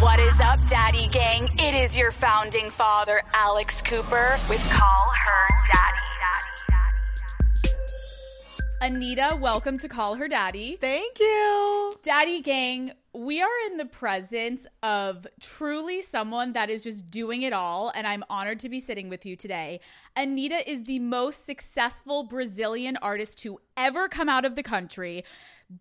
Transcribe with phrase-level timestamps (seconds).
[0.00, 1.48] What is up, Daddy Gang?
[1.58, 6.08] It is your founding father, Alex Cooper, with Call Her Daddy.
[8.80, 10.76] Anitta, welcome to Call Her Daddy.
[10.80, 11.92] Thank you.
[12.04, 17.52] Daddy Gang, we are in the presence of truly someone that is just doing it
[17.52, 19.80] all, and I'm honored to be sitting with you today.
[20.16, 25.24] Anitta is the most successful Brazilian artist to ever come out of the country.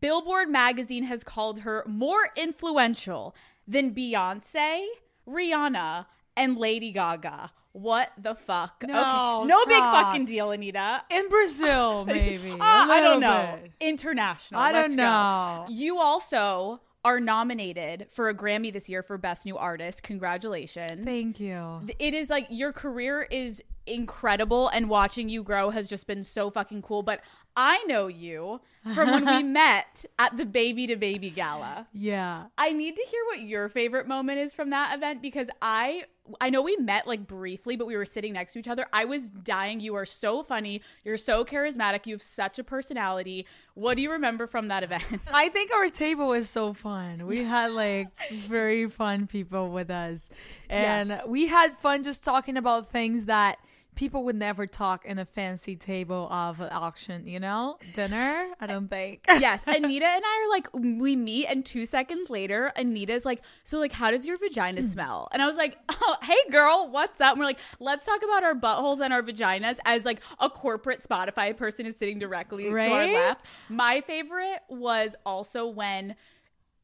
[0.02, 3.36] Billboard magazine has called her more influential
[3.68, 4.86] than Beyonce,
[5.28, 7.52] Rihanna, and Lady Gaga.
[7.74, 8.84] What the fuck?
[8.88, 11.02] No, no big fucking deal, Anitta.
[11.12, 12.52] In Brazil, maybe.
[12.52, 13.60] Uh, I don't know.
[13.62, 13.72] bit.
[13.80, 14.60] International.
[14.60, 15.02] I don't Let's go.
[15.04, 15.66] know.
[15.70, 20.02] You also are nominated for a Grammy this year for Best New Artist.
[20.04, 21.06] Congratulations.
[21.06, 21.82] Thank you.
[22.00, 26.50] it is like your career is incredible and watching you grow has just been so
[26.50, 27.04] fucking cool.
[27.04, 27.22] But
[27.58, 28.62] I know you
[28.94, 31.88] from when we met at the Baby to Baby Gala.
[31.92, 32.46] Yeah.
[32.58, 36.04] I need to hear what your favorite moment is from that event because I
[36.42, 38.86] I know we met like briefly, but we were sitting next to each other.
[38.92, 39.80] I was dying.
[39.80, 40.82] You are so funny.
[41.06, 42.06] You're so charismatic.
[42.06, 43.46] You have such a personality.
[43.76, 45.06] What do you remember from that event?
[45.34, 47.26] I think our table was so fun.
[47.28, 50.30] We had like very fun people with us.
[50.70, 51.26] And Yes.
[51.26, 53.58] we had fun just talking about things that
[53.98, 57.78] people would never talk in a fancy table of an auction, you know?
[57.94, 58.48] Dinner?
[58.62, 59.26] I don't think.
[59.28, 63.80] yes, Anitta and I are like we meet, and two seconds later, Anitta's like, "So
[63.80, 64.88] like, how does your vagina mm.
[64.88, 68.22] smell?" And I was like, oh, "Hey, girl, what's up?" And we're like, "Let's talk
[68.24, 72.64] about our buttholes and our vaginas." As like a corporate Spotify person is sitting directly
[72.66, 73.46] to our left.
[73.68, 76.16] My favorite was also when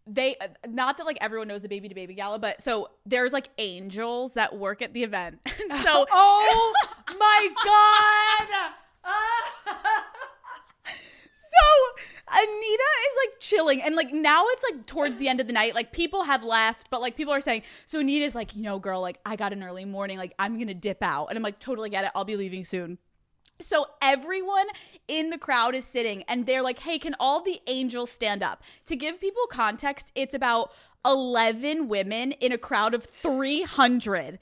[0.06, 3.32] they uh, not that like everyone knows the baby to baby gala but so there's
[3.32, 6.74] like angels that work at the event so oh
[7.18, 8.74] my god!
[11.54, 15.54] So Anitta is like chilling, and like now it's like towards the end of the
[15.54, 15.76] night.
[15.76, 19.02] Like people have left, but like people are saying, so Anitta's like, you know, girl,
[19.02, 21.90] like I got an early morning, like I'm gonna dip out, and I'm like, totally
[21.90, 22.12] get it.
[22.16, 22.98] I'll be leaving soon.
[23.60, 24.68] So everyone
[25.08, 28.62] in the crowd is sitting and they're like, "Hey, can all the angels stand up?"
[28.88, 30.72] To give people context, it's about
[31.06, 34.40] 11 women in a crowd of 300.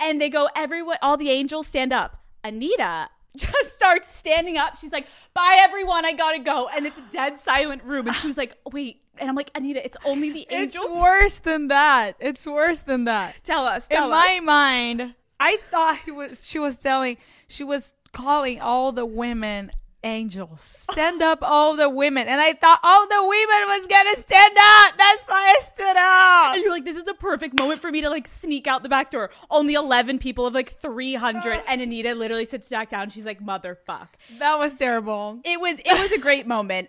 [0.00, 4.76] And they go, "Everyone, all the angels stand up." Anitta just starts standing up.
[4.76, 8.16] She's like, "Bye everyone, I got to go." And it's a dead silent room and
[8.16, 10.84] she was like, "Wait." And I'm like, "Anitta, it's only the angels.
[10.84, 12.16] It's worse than that.
[12.18, 13.34] It's worse than that.
[13.44, 13.86] Tell us.
[13.88, 14.10] in us.
[14.10, 16.46] my mind, I thought he was.
[16.46, 17.16] She was telling.
[17.48, 19.72] She was calling all the women
[20.04, 20.60] angels.
[20.60, 22.28] Stand up, all the women.
[22.28, 24.96] And I thought all the women was gonna stand up.
[24.96, 26.54] That's why I stood up.
[26.54, 28.88] And you're like, this is the perfect moment for me to like sneak out the
[28.88, 29.30] back door.
[29.50, 31.62] Only 11 people of like 300.
[31.68, 33.10] And Anitta literally sits back down.
[33.10, 34.08] She's like, motherfuck.
[34.38, 35.40] That was terrible.
[35.44, 36.88] It was, it was a great moment.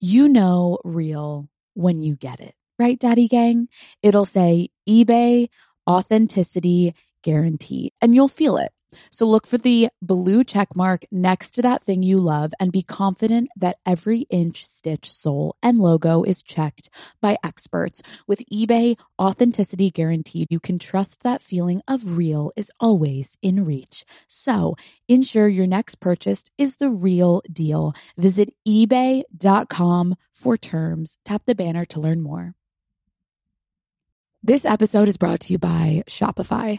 [0.00, 3.68] you know real when you get it, right, Daddy Gang?
[4.02, 5.48] It'll say eBay
[5.88, 8.72] authenticity guaranteed, and you'll feel it.
[9.10, 12.82] So look for the blue check mark next to that thing you love and be
[12.82, 16.88] confident that every inch, stitch, sole, and logo is checked
[17.20, 18.02] by experts.
[18.26, 24.04] With eBay authenticity guaranteed, you can trust that feeling of real is always in reach.
[24.26, 24.76] So
[25.08, 27.94] ensure your next purchase is the real deal.
[28.16, 31.18] Visit eBay.com for terms.
[31.24, 32.54] Tap the banner to learn more.
[34.42, 36.78] This episode is brought to you by Shopify.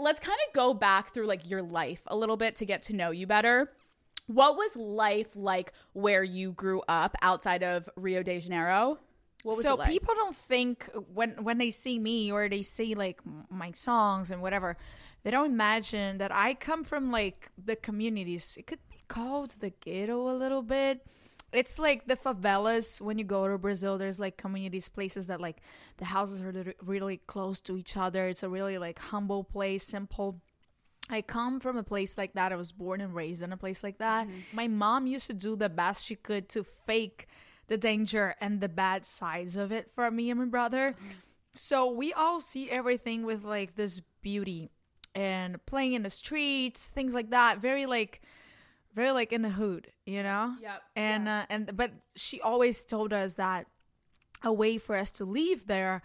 [0.00, 2.92] Let's kind of go back through like your life a little bit to get to
[2.94, 3.72] know you better.
[4.26, 8.98] What was life like where you grew up outside of Rio de Janeiro?
[9.42, 9.88] What was so it like?
[9.88, 14.42] people don't think when when they see me or they see like my songs and
[14.42, 14.76] whatever
[15.22, 19.70] they don't imagine that i come from like the communities it could be called the
[19.80, 21.06] ghetto a little bit
[21.52, 25.62] it's like the favelas when you go to brazil there's like communities places that like
[25.98, 30.40] the houses are really close to each other it's a really like humble place simple
[31.10, 32.52] I come from a place like that.
[32.52, 34.26] I was born and raised in a place like that.
[34.26, 34.38] Mm-hmm.
[34.52, 37.26] My mom used to do the best she could to fake
[37.66, 40.92] the danger and the bad sides of it for me and my brother.
[40.92, 41.10] Mm-hmm.
[41.52, 44.70] So we all see everything with like this beauty
[45.14, 47.58] and playing in the streets, things like that.
[47.58, 48.22] Very like
[48.94, 50.54] very like in the hood, you know?
[50.60, 53.66] Yep, And uh, and but she always told us that
[54.42, 56.02] a way for us to leave there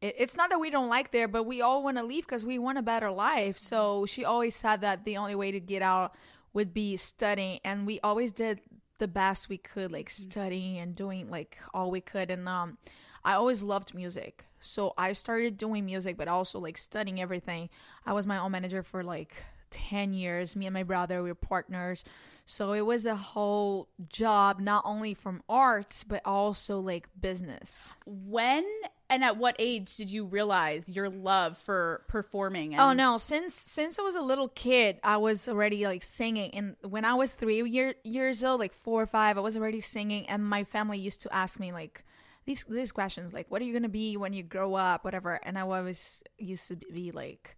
[0.00, 2.44] it- it's not that we don't like there but we all want to leave because
[2.44, 3.58] we want a better life.
[3.58, 6.14] So she always said that the only way to get out
[6.52, 8.60] would be studying and we always did
[8.98, 12.30] the best we could like studying and doing like all we could.
[12.30, 12.78] And um
[13.24, 14.44] i always loved music.
[14.60, 17.68] So i started doing music but also like studying everything.
[18.06, 19.34] I was my own manager for like
[19.70, 22.04] 10 years me and my brother we were partners
[22.44, 28.64] so it was a whole job not only from arts but also like business when
[29.10, 32.74] and at what age did you realize your love for performing?
[32.74, 33.16] Oh, and Oh no!
[33.18, 36.50] Since since I was a little kid, I was already like singing.
[36.54, 39.80] And when I was three year, years old, like four or five, I was already
[39.80, 40.28] singing.
[40.28, 42.04] And my family used to ask me like
[42.44, 45.40] these these questions, like "What are you gonna be when you grow up?" Whatever.
[45.42, 47.56] And I always used to be like,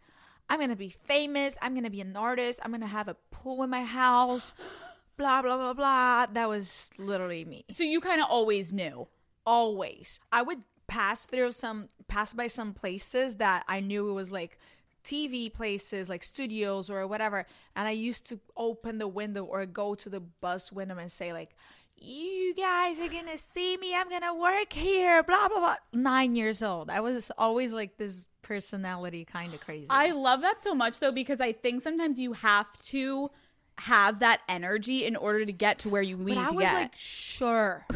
[0.51, 1.57] "I'm gonna be famous.
[1.63, 2.61] I'm gonna be an artist.
[2.63, 4.53] I'm gonna have a pool in my house."
[5.17, 6.27] Blah blah blah blah.
[6.33, 9.07] That was literally me So you kind of always knew.
[9.47, 14.31] always i would pass through some pass by some places that i knew it was
[14.33, 14.59] like
[15.05, 17.47] tv places like studios or whatever
[17.77, 21.33] and i used to open the window or go to the bus window and say
[21.33, 21.55] like
[21.97, 26.63] you guys are gonna see me i'm gonna work here blah blah blah nine years
[26.63, 30.99] old i was always like this personality kind of crazy I love that so much
[30.99, 33.31] though because I think sometimes you have to
[33.79, 36.65] have that energy in order to get to where you need But I to was
[36.65, 36.75] get.
[36.75, 37.87] like sure.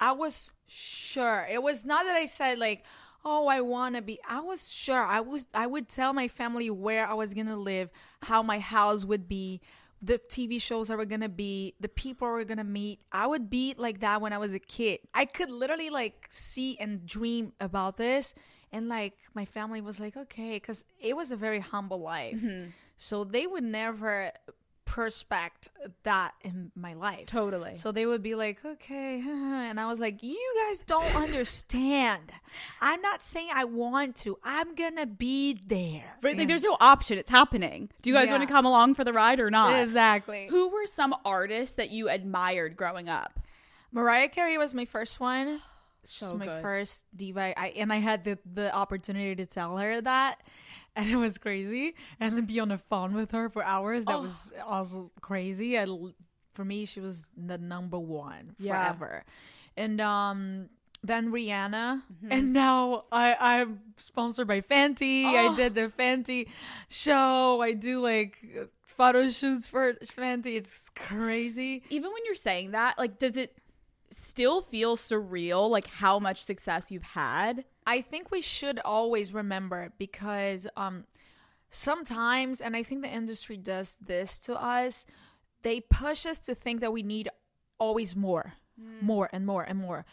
[0.00, 1.46] I was sure.
[1.50, 2.84] It was not that I said like,
[3.24, 5.02] "Oh, I want to be." I was sure.
[5.02, 7.88] I was I would tell my family where I was going to live,
[8.22, 9.60] how my house would be,
[10.02, 12.98] the TV shows I were going to be, the people I were going to meet.
[13.12, 14.98] I would be like that when I was a kid.
[15.14, 18.34] I could literally like see and dream about this
[18.72, 22.36] and like my family was like, "Okay," cuz it was a very humble life.
[22.40, 22.70] Mm-hmm.
[22.96, 24.32] So they would never
[24.84, 25.68] perspect
[26.02, 27.26] that in my life.
[27.26, 27.76] Totally.
[27.76, 29.22] So they would be like, okay.
[29.72, 32.30] And I was like, you guys don't understand.
[32.80, 34.38] I'm not saying I want to.
[34.44, 36.18] I'm going to be there.
[36.22, 37.16] Right, like, there's no option.
[37.16, 37.88] It's happening.
[38.02, 38.32] Do you guys Yeah.
[38.32, 39.74] want to come along for the ride or not?
[39.80, 40.48] Exactly.
[40.50, 43.40] Who were some artists that you admired growing up?
[43.92, 45.62] Mariah Carey was my first one.
[46.04, 46.62] She's So my good.
[46.62, 47.58] first diva.
[47.58, 50.40] I and I had the, the opportunity to tell her that,
[50.96, 51.94] and it was crazy.
[52.18, 54.06] And then be on the phone with her for hours.
[54.06, 55.78] That was also crazy.
[55.78, 56.12] I l
[56.52, 58.72] for me, she was the number one Yeah.
[58.72, 59.24] forever.
[59.76, 60.68] And um,
[61.02, 62.32] then Rihanna, Mm-hmm.
[62.32, 65.34] and now I I'm sponsored by Fenty.
[65.34, 66.48] I did the Fenty
[66.88, 67.62] show.
[67.62, 68.36] I do like
[68.84, 70.56] photo shoots for Fenty.
[70.56, 71.82] It's crazy.
[71.90, 73.56] Even when you're saying that, like, does it
[74.12, 77.64] still feel surreal, like how much success you've had?
[77.86, 81.04] I think we should always remember because um
[81.70, 85.06] sometimes and I think the industry does this to us,
[85.62, 87.28] they push us to think that we need
[87.78, 88.54] always more,
[89.00, 90.04] more and more and more.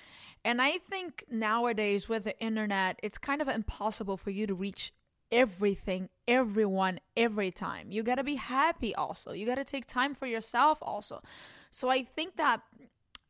[0.43, 4.93] And I think nowadays with the internet, it's kind of impossible for you to reach
[5.31, 7.91] everything, everyone, every time.
[7.91, 9.33] You got to be happy also.
[9.33, 11.21] You got to take time for yourself also.
[11.69, 12.61] So I think that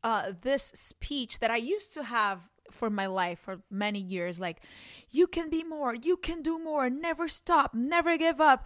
[0.02, 4.62] uh, this speech that I used to have for my life for many years like,
[5.10, 8.64] you can be more, you can do more, never stop, never give up.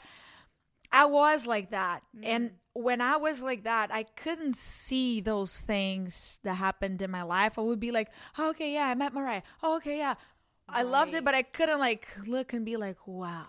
[0.92, 2.02] I was like that.
[2.22, 7.22] And when I was like that, I couldn't see those things that happened in my
[7.22, 7.58] life.
[7.58, 9.42] I would be like, oh, okay, yeah, I met Mariah.
[9.62, 10.14] Oh, okay, yeah.
[10.68, 13.46] I loved it, but I couldn't like look and be like, wow.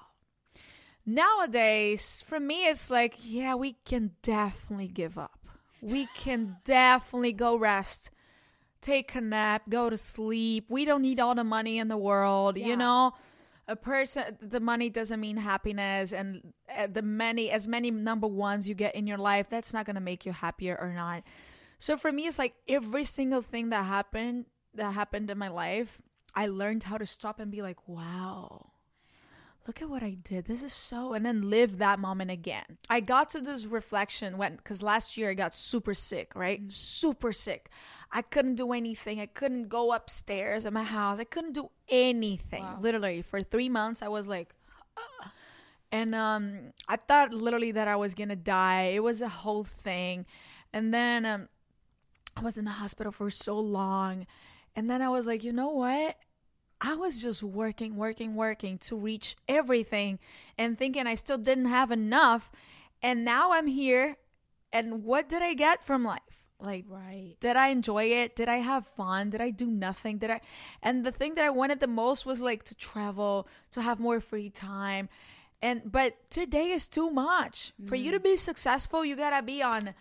[1.06, 5.45] Nowadays, for me, it's like, yeah, we can definitely give up.
[5.82, 8.12] We can definitely go rest,
[8.82, 10.66] take a nap, go to sleep.
[10.70, 13.14] We don't need all the money in the world, you know?
[13.68, 18.70] A person, the money doesn't mean happiness, and uh, the many, as many number ones
[18.70, 21.24] you get in your life, that's not gonna make you happier or not.
[21.80, 26.00] So for me, it's like every single thing that happened that happened in my life,
[26.36, 28.72] I learned how to stop and be like, wow,
[29.68, 30.46] look at what I did.
[30.46, 32.78] This is so, and then live that moment again.
[32.90, 36.62] I got to this reflection when, because last year I got super sick, right?
[36.72, 37.70] Super sick.
[38.12, 39.20] I couldn't do anything.
[39.20, 41.20] I couldn't go upstairs at my house.
[41.20, 42.64] I couldn't do anything.
[42.80, 44.54] Literally, for three months, I was like,
[44.98, 45.32] "Ah."
[45.92, 48.92] and um, I thought literally that I was gonna die.
[48.94, 50.26] It was a whole thing,
[50.72, 51.50] and then um,
[52.38, 54.28] I was in the hospital for so long,
[54.76, 56.18] and then I was like, you know what?
[56.86, 60.20] I was just working, working, working to reach everything,
[60.56, 62.52] and thinking I still didn't have enough,
[63.02, 64.18] and now I'm here,
[64.72, 66.22] and what did I get from life?
[66.60, 67.36] Like, Right.
[67.40, 68.36] did I enjoy it?
[68.36, 69.32] Did I have fun?
[69.32, 70.20] Did I do nothing?
[70.20, 70.42] Did I?
[70.84, 74.22] And the thing that I wanted the most was like to travel, to have more
[74.22, 75.10] free time.
[75.62, 77.74] And but today is too much.
[77.88, 78.24] For you to mm.
[78.24, 79.96] be successful, you gotta be on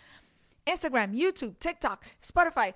[0.66, 2.72] Instagram, YouTube, TikTok, Spotify.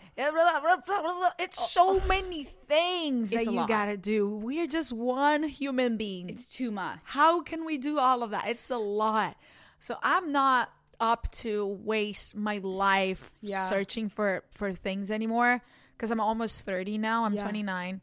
[1.39, 4.29] It's so many things It's that you gotta do.
[4.29, 6.29] We're just one human being.
[6.29, 6.99] It's too much.
[7.05, 8.49] How can we do all of that?
[8.49, 9.37] It's a lot.
[9.81, 13.67] So I'm not up to waste my life Yeah.
[13.67, 15.63] searching for for things anymore
[15.97, 17.25] because I'm almost 30 now.
[17.25, 17.43] I'm Yeah.
[17.43, 18.01] 29.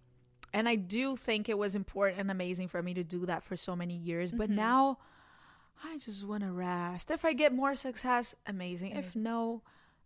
[0.54, 3.58] And I do think it was important and amazing for me to do that for
[3.58, 4.56] so many years, but Mm-hmm.
[4.56, 4.98] now
[5.84, 7.12] I just want to rest.
[7.12, 8.92] If I get more success, amazing.
[8.96, 9.62] If no,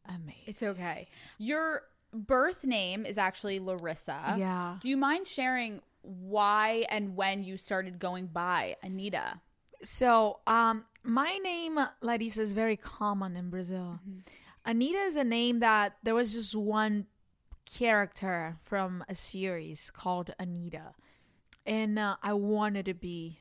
[0.09, 0.43] amazing.
[0.47, 1.07] It's okay.
[1.37, 4.35] Your birth name is actually Larissa.
[4.37, 4.77] Yeah.
[4.81, 9.41] Do you mind sharing why and when you started going by Anitta?
[9.81, 13.99] So, um, my name Larissa is very common in Brazil.
[14.65, 17.05] Anita is a name that there was just one
[17.65, 20.93] character from a series called Anita,
[21.65, 23.39] and uh, I wanted to be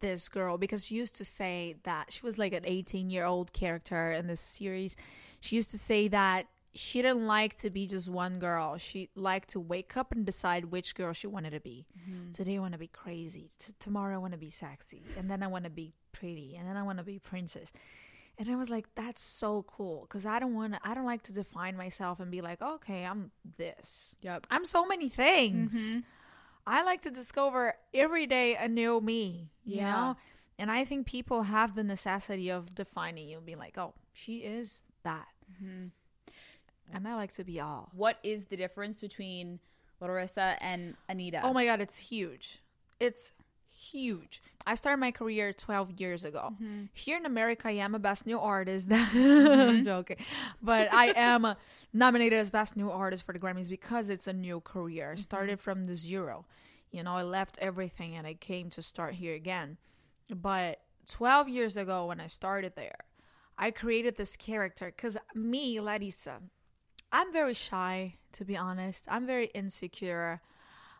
[0.00, 3.52] this girl because she used to say that she was like an 18 year old
[3.52, 4.96] character in this series.
[5.44, 8.78] She used to say that she didn't like to be just one girl.
[8.78, 11.86] She liked to wake up and decide which girl she wanted to be.
[12.00, 12.32] Mm-hmm.
[12.32, 13.50] Today I want to be crazy.
[13.58, 15.02] T- tomorrow I want to be sexy.
[15.18, 16.56] And then I want to be pretty.
[16.58, 17.72] And then I want to be princess.
[18.38, 21.22] And I was like, that's so cool because I don't want to, I don't like
[21.24, 24.16] to define myself and be like, okay, I'm this.
[24.22, 24.46] Yep.
[24.50, 25.90] I'm so many things.
[25.90, 26.00] Mm-hmm.
[26.66, 29.92] I like to discover every day a new me, you Yeah.
[29.92, 30.16] know?
[30.58, 34.38] And I think people have the necessity of defining you and being like, oh, she
[34.38, 35.26] is that.
[35.52, 35.86] Mm-hmm.
[36.92, 37.90] And I like to be all.
[37.94, 39.58] What is the difference between
[40.00, 41.40] Larissa and Anitta?
[41.42, 42.60] Oh my God, it's huge.
[43.00, 43.32] It's
[43.70, 44.42] huge.
[44.66, 46.54] I started my career 12 years ago.
[46.54, 46.84] Mm-hmm.
[46.92, 48.88] Here in America, I am a Best New Artist.
[48.94, 49.60] Mm-hmm.
[49.60, 50.16] I'm joking.
[50.62, 51.54] But I am
[51.92, 55.12] nominated as Best New Artist for the Grammys because it's a new career.
[55.12, 56.46] I started from the zero.
[56.90, 59.78] You know, I left everything and I came to start here again.
[60.34, 62.98] But 12 years ago, when I started there,
[63.58, 66.38] I created this character because me, Larissa,
[67.12, 69.04] I'm very shy, to be honest.
[69.08, 70.40] I'm very insecure.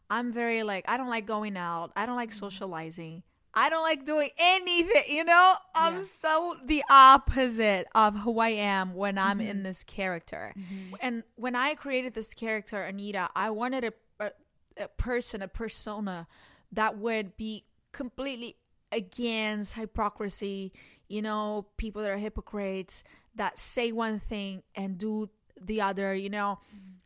[0.08, 1.92] I'm very like, I don't like going out.
[1.96, 2.38] I don't like mm-hmm.
[2.38, 3.22] socializing.
[3.56, 5.54] I don't like doing anything, you know?
[5.74, 6.00] I'm Yeah.
[6.00, 9.62] so the opposite of who I am when I'm in mm-hmm.
[9.64, 10.52] this character.
[10.58, 10.94] Mm-hmm.
[11.00, 14.30] And when I created this character, Anitta, I wanted a, a,
[14.76, 16.26] a person, a persona
[16.72, 18.56] that would be completely
[18.90, 20.72] against hypocrisy,
[21.08, 25.28] you know, people that are hypocrites that say one thing and do
[25.60, 26.58] the other, you know?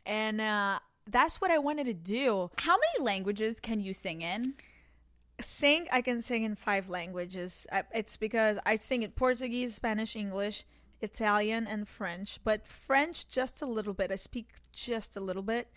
[0.06, 2.50] And uh, that's what I wanted to do.
[2.58, 4.54] How many languages can you sing in?
[5.40, 7.66] Sing, I can sing in five languages.
[7.92, 10.64] It's because I sing in Portuguese, Spanish, English,
[11.00, 12.40] Italian, and French.
[12.42, 14.10] But French, just a little bit.
[14.10, 15.68] I speak just a little bit,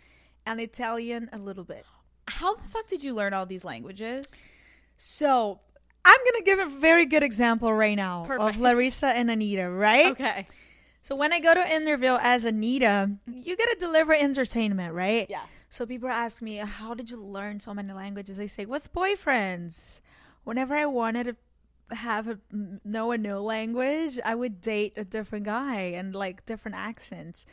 [0.46, 1.86] and Italian, a little bit.
[2.28, 4.28] How the fuck did you learn all these languages?
[4.98, 5.60] So
[6.04, 8.56] I'm gonna give a very good example right now Perfect.
[8.56, 10.08] of Larissa and Anitta, right?
[10.08, 10.48] Okay.
[11.04, 15.28] So when I go to interview as Anitta, you gotta deliver entertainment, right?
[15.30, 15.44] Yeah.
[15.70, 20.02] So people ask me, "How did you learn so many languages?" I say, "With boyfriends."
[20.44, 22.40] Whenever I wanted to have a
[22.84, 27.46] know a new language, I would date a different guy and like different accents.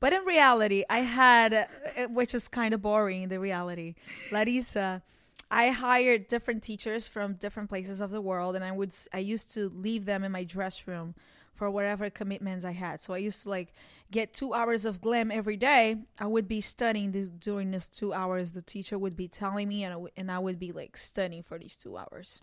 [0.00, 1.66] But in reality, I had, uh,
[2.08, 3.28] which is kind of boring.
[3.28, 3.94] The reality,
[4.32, 5.02] Larissa.
[5.54, 9.52] I hired different teachers from different places of the world, and I would I used
[9.52, 11.14] to leave them in my dress room
[11.54, 13.02] for whatever commitments I had.
[13.02, 13.74] So I used to like
[14.10, 15.96] get two hours of glam every day.
[16.18, 18.52] I would be studying this during this two hours.
[18.52, 21.42] The teacher would be telling me, and I would- and I would be like studying
[21.42, 22.40] for these two hours.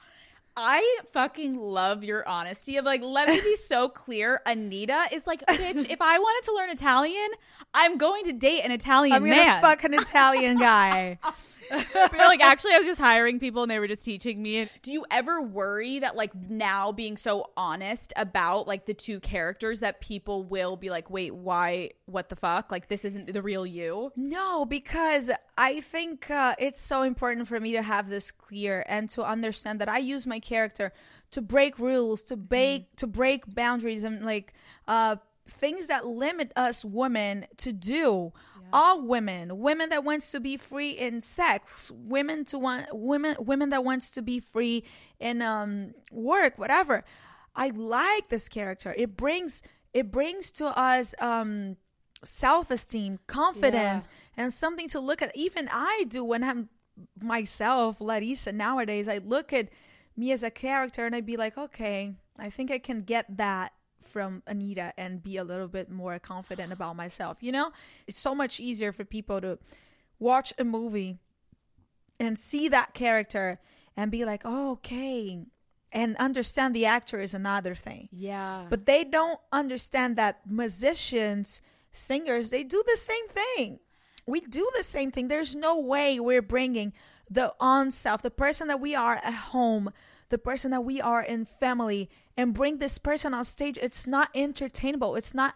[0.61, 4.41] I fucking love your honesty of like, let me be so clear.
[4.45, 7.29] Anitta is like, bitch, if I wanted to learn Italian,
[7.73, 9.61] I'm going to date an Italian I'm gonna man.
[9.61, 11.19] fuck an Italian guy.
[11.69, 14.67] but like, actually, I was just hiring people and they were just teaching me.
[14.81, 19.79] Do you ever worry that, like, now being so honest about, like, the two characters
[19.81, 21.91] that people will be like, wait, why?
[22.05, 22.71] What the fuck?
[22.71, 24.11] Like, this isn't the real you?
[24.15, 29.09] No, because I think uh, it's so important for me to have this clear and
[29.09, 30.88] to understand that I use my character
[31.32, 34.48] to break rules, to break to break boundaries, and like
[34.88, 35.15] uh,
[35.48, 38.34] things that limit us women to do.
[38.72, 43.70] All women, women that wants to be free in sex, women to want women women
[43.70, 44.84] that wants to be free
[45.20, 47.03] in um, work, whatever.
[47.56, 48.94] I like this character.
[48.96, 51.77] It brings it brings to us um,
[52.24, 55.36] self-esteem, confidence, and something to look at.
[55.36, 56.70] Even I do when I'm
[57.20, 58.51] myself, Larissa.
[58.51, 59.70] Nowadays, I look at
[60.19, 63.73] me as a character and I'd be like, okay, I think I can get that
[64.03, 67.38] from Anitta and be a little bit more confident about myself.
[67.41, 67.71] You know,
[68.07, 69.59] it's so much easier for people to
[70.19, 71.17] watch a movie
[72.19, 73.59] and see that character
[73.95, 75.45] and be like, oh, okay,
[75.91, 78.09] and understand the actor is another thing.
[78.11, 78.65] Yeah.
[78.69, 81.61] But they don't understand that musicians,
[81.91, 83.79] singers, they do the same thing.
[84.25, 85.27] We do the same thing.
[85.27, 86.93] There's no way we're bringing
[87.29, 89.91] the on self, the person that we are at home,
[90.29, 93.77] the person that we are in family, and bring this person on stage.
[93.81, 95.15] It's not entertainable.
[95.15, 95.55] It's not.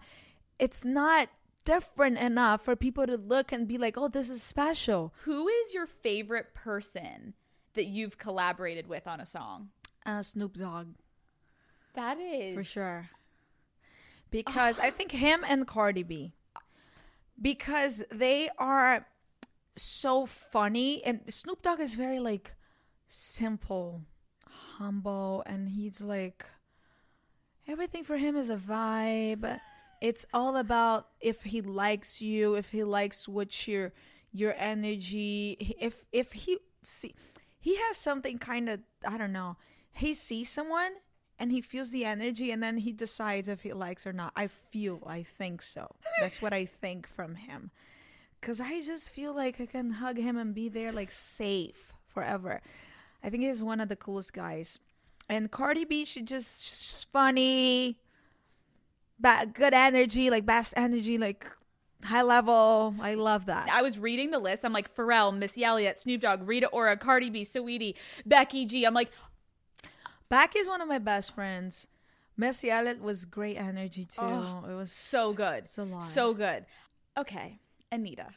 [0.60, 1.30] It's not
[1.66, 5.74] different enough for people to look and be like, "Oh, this is special." Who is
[5.74, 7.34] your favorite person
[7.74, 9.70] that you've collaborated with on a song?
[10.06, 10.88] Uh, Snoop Dogg.
[11.96, 13.10] That is for sure.
[14.32, 16.34] Because I think him and Cardi B,
[17.40, 19.08] because they are
[19.76, 22.56] so funny, and Snoop Dogg is very like
[23.08, 24.06] simple,
[24.78, 26.46] humble, and he's like
[27.68, 29.60] everything for him is a vibe.
[30.02, 33.94] It's all about if he likes you, if he likes what your
[34.32, 37.16] your energy, if if he see
[37.60, 39.58] he has something kind of I don't know.
[39.92, 40.94] He sees someone
[41.38, 44.34] and he feels the energy and then he decides if he likes or not.
[44.36, 45.96] I feel, I think so.
[46.20, 47.72] That's what I think from him.
[48.42, 52.62] Cuz I just feel like I can hug him and be there like safe forever.
[53.24, 54.80] I think he's one of the coolest guys.
[55.30, 57.98] And Cardi B, she just she's funny,
[59.20, 61.50] ba- good energy, like best energy, like
[62.04, 62.94] high level.
[63.00, 63.70] I love that.
[63.72, 64.66] I was reading the list.
[64.66, 68.84] I'm like Pharrell, Missy Elliott, Snoop Dogg, Rita Ora, Cardi B, Saweetie, Becky G.
[68.86, 69.12] I'm like,
[70.30, 71.88] Becky is one of my best friends.
[72.36, 74.22] Missy Elliott was great energy too.
[74.22, 75.66] Oh, it was so good.
[75.66, 76.04] It's a lot.
[76.04, 76.66] So good.
[77.18, 77.60] Okay,
[77.92, 78.32] Anitta.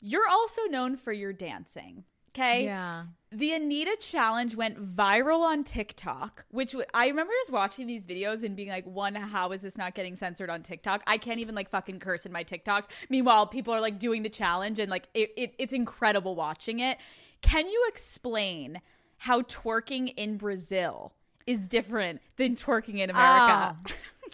[0.00, 2.04] You're also known for your dancing.
[2.34, 2.64] Okay.
[2.64, 3.04] yeah.
[3.32, 8.42] The Anitta challenge went viral on TikTok, which w- I remember just watching these videos
[8.42, 11.04] and being like, one, how is this not getting censored on TikTok?
[11.06, 12.86] I can't even like fucking curse in my TikToks.
[13.08, 16.98] Meanwhile, people are like doing the challenge and like it, it, it's incredible watching it.
[17.40, 18.80] Can you explain
[19.18, 21.12] how twerking in Brazil
[21.46, 23.16] is different than twerking in America?
[23.16, 23.76] Ah.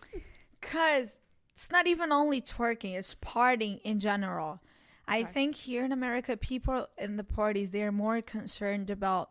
[0.63, 1.21] Cause
[1.53, 4.61] it's not even only twerking; it's partying in general.
[5.09, 9.31] I think here in America, people in the parties they're more concerned about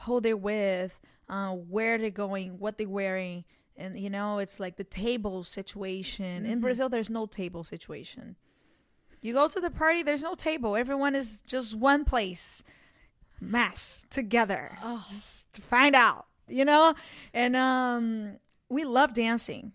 [0.00, 3.44] who they're with, uh, where they're going, what they're wearing,
[3.76, 6.46] and you know, it's like the table situation.
[6.46, 8.36] In Brazil, there's no table situation.
[9.20, 10.76] You go to the party, there's no table.
[10.76, 12.62] Everyone is just one place,
[13.40, 14.76] mass together.
[15.08, 16.94] Just to find out, you know.
[17.32, 18.36] And um,
[18.68, 19.72] we love dancing.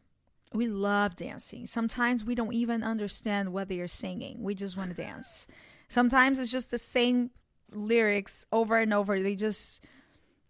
[0.54, 1.66] We love dancing.
[1.66, 4.42] Sometimes we don't even understand what they are singing.
[4.42, 5.48] We just want to dance.
[5.88, 7.32] Sometimes it's just the same
[7.72, 9.22] lyrics over and over.
[9.22, 9.84] They just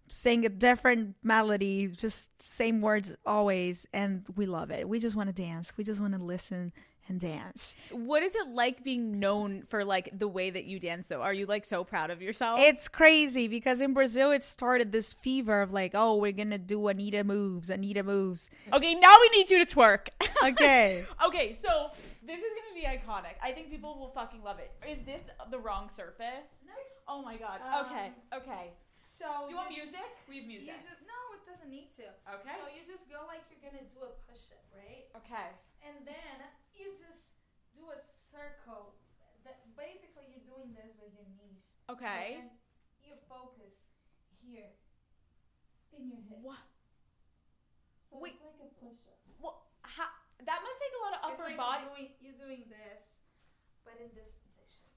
[0.07, 4.87] sing a different melody, just same words always, and we love it.
[4.87, 5.73] We just want to dance.
[5.77, 6.73] We just want to listen
[7.09, 7.75] and dance.
[7.91, 11.21] what is it like being known for like the way that you dance though?
[11.21, 12.59] Are you like so proud of yourself?
[12.61, 16.79] It's crazy because in Brazil it started this fever of like, oh, we're gonna do
[16.81, 18.49] Anitta moves, Anitta moves.
[18.71, 20.07] okay, now we need you to twerk.
[20.39, 21.03] Okay.
[21.27, 21.91] Okay, so
[22.23, 23.35] this is gonna be iconic.
[23.43, 24.71] I think people will fucking love it.
[24.87, 25.19] Is this
[25.51, 26.47] the wrong surface?
[26.63, 26.71] No.
[27.11, 27.59] Oh my god.
[27.59, 28.07] Um, okay.
[28.31, 28.71] Okay.
[29.03, 29.99] So Do you want music?
[30.31, 30.79] we have music.
[31.03, 32.07] no, it doesn't need to.
[32.39, 32.55] Okay.
[32.55, 35.11] So you just go like you're gonna do a push up, right?
[35.19, 35.51] okay.
[35.83, 36.35] And then
[36.79, 37.27] you just
[37.75, 37.99] do a
[38.31, 38.95] circle.
[39.47, 41.63] That basically you're doing this with your knees.
[41.87, 42.43] Okay.
[42.43, 42.51] And
[43.03, 43.71] you focus
[44.43, 44.71] here
[45.95, 46.43] in your hips.
[46.43, 46.63] What?
[48.09, 48.35] So Wait.
[48.35, 49.15] it's like a push up.
[49.39, 50.11] Well, how,
[50.43, 51.87] that must take a lot of upper like body.
[51.87, 53.23] You're doing, you're doing this,
[53.87, 54.87] but in this position.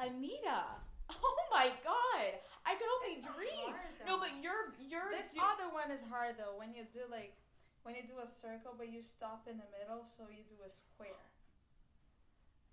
[0.00, 0.62] Anitta.
[1.12, 2.40] Oh my god.
[2.64, 3.70] I could only It's dream.
[3.76, 6.56] hard, no, but you're you're This do- other one is hard though.
[6.56, 7.36] When you do like,
[7.84, 10.70] when you do a circle, but you stop in the middle, so you do a
[10.72, 11.28] square.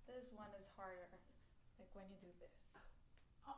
[0.07, 1.07] This one is harder.
[1.11, 1.21] Like
[1.93, 2.79] when you do this.
[3.47, 3.55] Oh,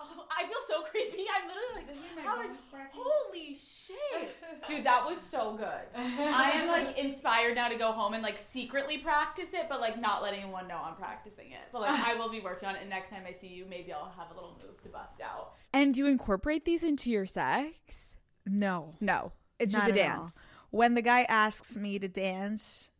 [0.00, 1.26] oh I feel so creepy.
[1.26, 2.50] I'm literally like, how did-
[2.92, 5.86] holy shit, dude, that was so good.
[5.94, 10.00] I am like inspired now to go home and like secretly practice it, but like
[10.00, 11.66] not letting anyone know I'm practicing it.
[11.72, 12.82] But like I will be working on it.
[12.82, 15.54] And next time I see you, maybe I'll have a little move to bust out.
[15.72, 18.14] And do you incorporate these into your sex?
[18.44, 18.94] No.
[19.00, 20.20] No, it's Not just a at all.
[20.22, 20.46] dance.
[20.70, 22.90] When the guy asks me to dance,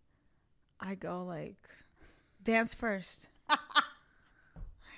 [0.80, 1.56] I go like,
[2.42, 3.28] dance first.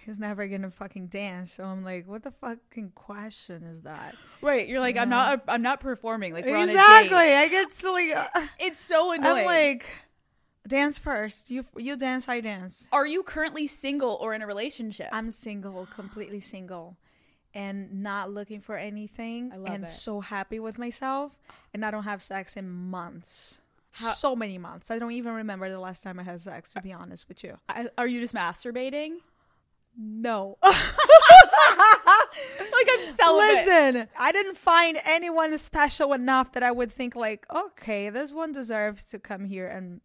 [0.05, 4.14] He's never gonna fucking dance, so I'm like, what the fucking question is that?
[4.42, 5.42] Right, you're like I'm not.
[5.48, 6.35] I'm not performing.
[6.35, 7.16] Like we're on a exactly.
[7.35, 8.12] I get silly.
[8.12, 8.24] Uh,
[8.59, 9.38] it's so annoying.
[9.38, 9.87] I'm like,
[10.68, 11.50] dance first.
[11.50, 12.90] You you dance, I dance.
[12.92, 15.09] are you currently single or in a relationship?
[15.11, 16.98] I'm single, completely single,
[17.55, 19.51] and not looking for anything.
[19.53, 19.88] I love and it.
[19.88, 21.38] so happy with myself,
[21.73, 23.61] and I don't have sex in months.
[23.93, 24.90] so many months.
[24.90, 26.73] I don't even remember the last time I had sex.
[26.75, 29.19] To be honest with you, I- are you just masturbating?
[29.97, 30.59] no.
[32.59, 33.67] Like I'm celibate.
[33.67, 38.51] Listen, I didn't find anyone special enough that I would think like, okay, this one
[38.53, 40.01] deserves to come here, and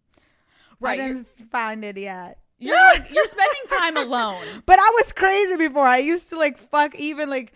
[0.80, 2.38] Right, I didn't find it yet.
[2.60, 4.44] You're like, you're spending time alone.
[4.66, 5.88] But I was crazy before.
[5.88, 7.54] I used to like fuck even like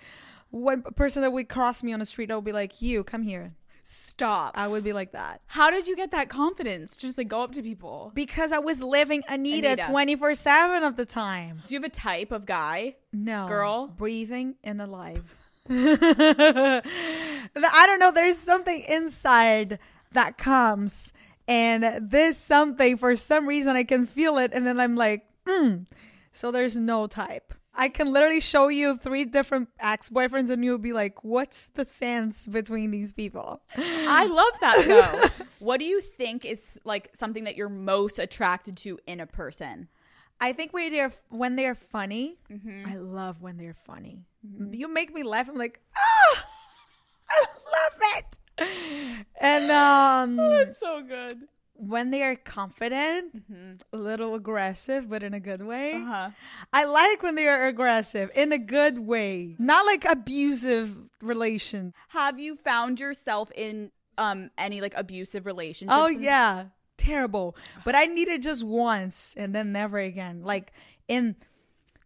[0.49, 2.31] one person that would cross me on the street.
[2.31, 3.53] I would be like, "You come here."
[3.85, 4.53] Stop.
[4.57, 6.95] I would be like that How did you get that confidence?
[6.95, 8.13] Just like go up to people.
[8.15, 9.87] because I was living Anitta Anitta.
[9.89, 11.63] twenty four seven of the time.
[11.67, 12.95] Do you have a type of guy?
[13.11, 13.87] No, Girl?
[13.87, 15.37] breathing and alive.
[15.69, 16.81] I
[17.87, 18.11] don't know.
[18.11, 19.79] There's something inside
[20.13, 21.11] that comes,
[21.47, 25.85] and this something for some reason I can feel it, and then I'm like, mm.
[26.31, 27.53] so there's no type.
[27.75, 31.85] I can literally show you three different ex boyfriends, and you'll be like, "What's the
[31.85, 35.45] sense between these people?" I love that though.
[35.59, 39.87] what do you think is like something that you're most attracted to in a person?
[40.39, 42.37] I think when they're when they're funny,
[42.85, 44.25] I love when they're funny.
[44.71, 45.49] You make me laugh.
[45.49, 46.45] I'm like, ah,
[48.59, 48.69] I love
[49.19, 49.25] it.
[49.39, 51.47] And um, so good.
[51.75, 53.43] when they are confident,
[53.91, 55.93] a little aggressive, but in a good way.
[55.93, 56.29] Uh-huh.
[56.71, 61.93] I like when they are aggressive in a good way, not like abusive relation.
[62.09, 65.97] Have you found yourself in um any like abusive relationships?
[65.97, 66.65] Oh yeah,
[66.97, 67.55] terrible.
[67.83, 70.43] But I needed just once and then never again.
[70.43, 70.71] Like
[71.07, 71.35] in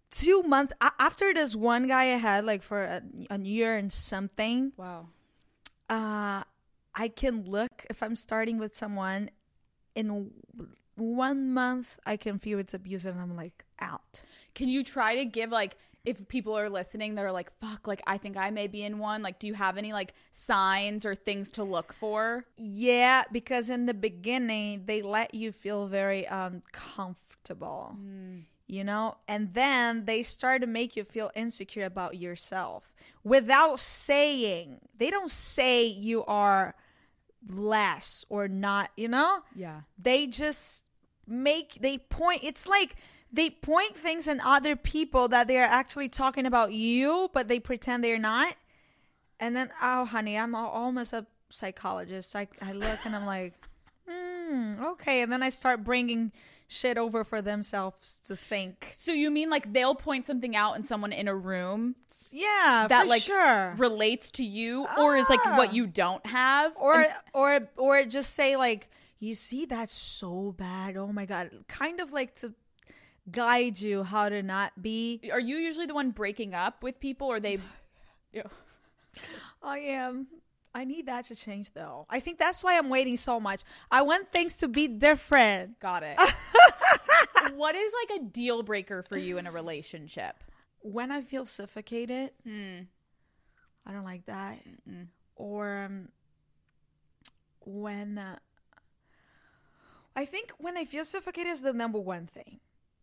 [0.09, 4.71] two months after this one guy I had, like for a, a year and something.
[4.77, 5.09] Wow.
[5.89, 6.43] Uh,
[6.95, 9.29] I can look if I'm starting with someone
[9.95, 10.31] in
[10.95, 11.99] one month.
[12.05, 14.21] I can feel it's abusive, and I'm like out.
[14.55, 18.17] Can you try to give like if people are listening they're like fuck like I
[18.17, 21.51] think I may be in one like do you have any like signs or things
[21.51, 22.45] to look for?
[22.55, 27.97] Yeah, because in the beginning they let you feel very uncomfortable.
[28.67, 34.79] You know, and then they start to make you feel insecure about yourself without saying.
[34.97, 36.75] They don't say you are
[37.47, 39.39] less or not, you know?
[39.55, 39.81] Yeah.
[39.97, 40.83] They just
[41.29, 42.95] make they point it's like
[43.31, 48.03] they point things in other people that they're actually talking about you, but they pretend
[48.03, 48.55] they're not.
[49.39, 52.35] And then, oh, honey, I'm almost a psychologist.
[52.35, 53.53] I, I look and I'm like,
[54.47, 55.21] hmm, okay.
[55.21, 56.31] And then I start bringing
[56.69, 58.93] shit over for themselves to think.
[58.97, 61.95] So you mean like they'll point something out in someone in a room
[62.31, 63.73] Yeah, that for like sure.
[63.77, 68.33] relates to you or is like what you don't have or And- or or just
[68.33, 70.97] say like, you see, that's so bad.
[70.97, 72.53] Oh my god, kind of like to
[73.31, 75.21] guide you how to not be.
[75.31, 77.59] are you usually the one breaking up with people or they
[78.33, 78.43] Yeah.
[79.63, 80.27] I am.
[80.77, 82.05] I need that to change though.
[82.09, 83.63] I think that's why I'm waiting so much.
[83.89, 85.79] I want things to be different.
[85.79, 86.19] Got it.
[87.55, 90.43] what is like a deal breaker for you in a relationship?
[90.81, 94.59] when I feel suffocated, I don't like that.
[95.35, 96.09] Or um,
[97.61, 98.37] when uh,
[100.15, 102.59] I think when I feel suffocated is the number one thing.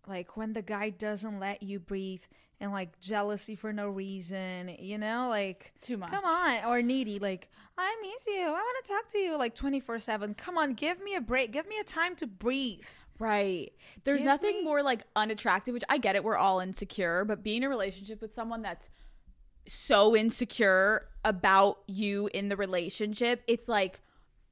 [0.09, 2.23] Like when the guy doesn't let you breathe
[2.61, 6.11] and like jealousy for no reason, you know, like Too much.
[6.11, 8.43] Come on, or needy, like I miss you.
[8.47, 10.35] I want to talk to you, like twenty four seven.
[10.35, 11.53] Come on, give me a break.
[11.53, 12.85] Give me a time to breathe.
[13.19, 13.73] Right.
[14.05, 17.43] There's Give nothing me- more like unattractive, which I get it, we're all insecure, but
[17.43, 18.91] being in a relationship with someone that's
[19.67, 24.01] so insecure about you in the relationship, it's like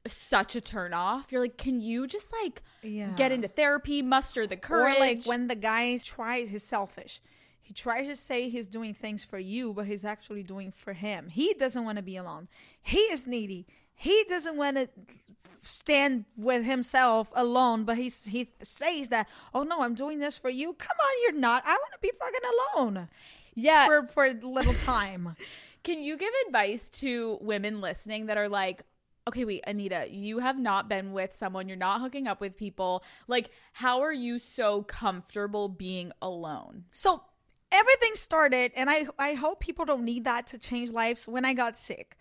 [0.06, 1.30] such a turn off.
[1.30, 3.12] You're like, can you just like Yeah.
[3.16, 4.96] get into therapy, muster the courage?
[4.96, 7.20] Or like when the guy tries, he's selfish.
[7.60, 11.28] He tries to say he's doing things for you, but he's actually doing for him.
[11.28, 12.48] He doesn't want to be alone.
[12.82, 13.66] He is needy.
[13.94, 14.88] He doesn't want to
[15.62, 20.50] stand with himself alone, but he's, he says that, oh no, I'm doing this for
[20.50, 20.72] you.
[20.74, 21.62] Come on, you're not.
[21.64, 22.40] I want to be fucking
[22.76, 23.08] alone.
[23.54, 23.86] Yeah.
[23.86, 25.36] for for a little time.
[25.84, 28.82] Can you give advice to women listening that are like,
[29.26, 33.04] okay, wait, Anitta, you have not been with someone, you're not hooking up with people.
[33.28, 36.84] Like, how are you so comfortable being alone?
[36.90, 37.22] So
[37.70, 41.26] everything started, and I I hope people don't need that to change lives.
[41.26, 42.16] When I got sick,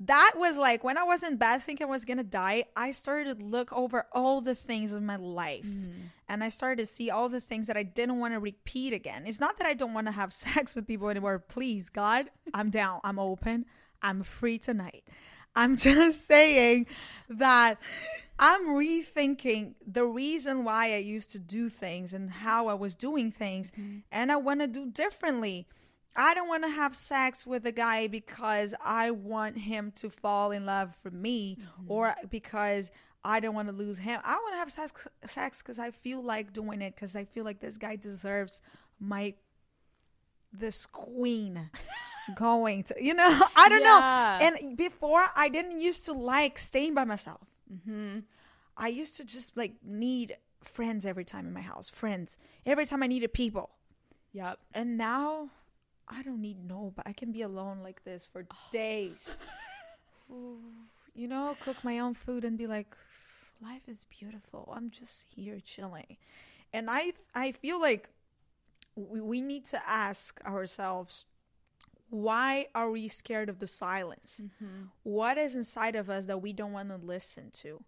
[0.00, 2.64] that was like when I was in bed thinking I was gonna die.
[2.76, 6.06] I started to look over all the things in my life, mm-hmm.
[6.28, 9.24] and I started to see all the things that I didn't want to repeat again.
[9.26, 11.38] It's not that I don't want to have sex with people anymore.
[11.38, 13.00] Please, God, I'm down.
[13.04, 13.66] I'm open.
[14.02, 15.04] I'm free tonight.
[15.56, 16.86] I'm just saying
[17.28, 17.78] that
[18.38, 23.30] I'm rethinking the reason why I used to do things and how I was doing
[23.30, 23.98] things, mm-hmm.
[24.10, 25.68] and I want to do differently.
[26.16, 30.52] I don't want to have sex with a guy because I want him to fall
[30.52, 31.90] in love for me mm-hmm.
[31.90, 32.92] or because
[33.24, 34.20] I don't want to lose him.
[34.22, 37.44] I want to have sex sex cuz I feel like doing it cuz I feel
[37.44, 38.60] like this guy deserves
[39.00, 39.34] my
[40.52, 41.70] this queen
[42.34, 44.38] going to you know I don't Yeah.
[44.40, 44.46] know.
[44.46, 47.42] And before I didn't used to like staying by myself.
[47.72, 48.20] Mm-hmm.
[48.76, 52.38] I used to just like need friends every time in my house, friends.
[52.66, 53.70] Every time I needed people.
[54.32, 54.58] Yep.
[54.72, 55.50] And now
[56.08, 58.56] I don't need no, but I can be alone like this for oh.
[58.72, 59.40] days.
[61.14, 62.96] You know, cook my own food and be like,
[63.62, 64.72] life is beautiful.
[64.74, 66.16] I'm just here chilling.
[66.72, 68.08] And I I feel like
[68.96, 71.24] we, we need to ask ourselves
[72.14, 74.40] why are we scared of the silence?
[75.02, 77.82] What is inside of us that we don't want to listen to?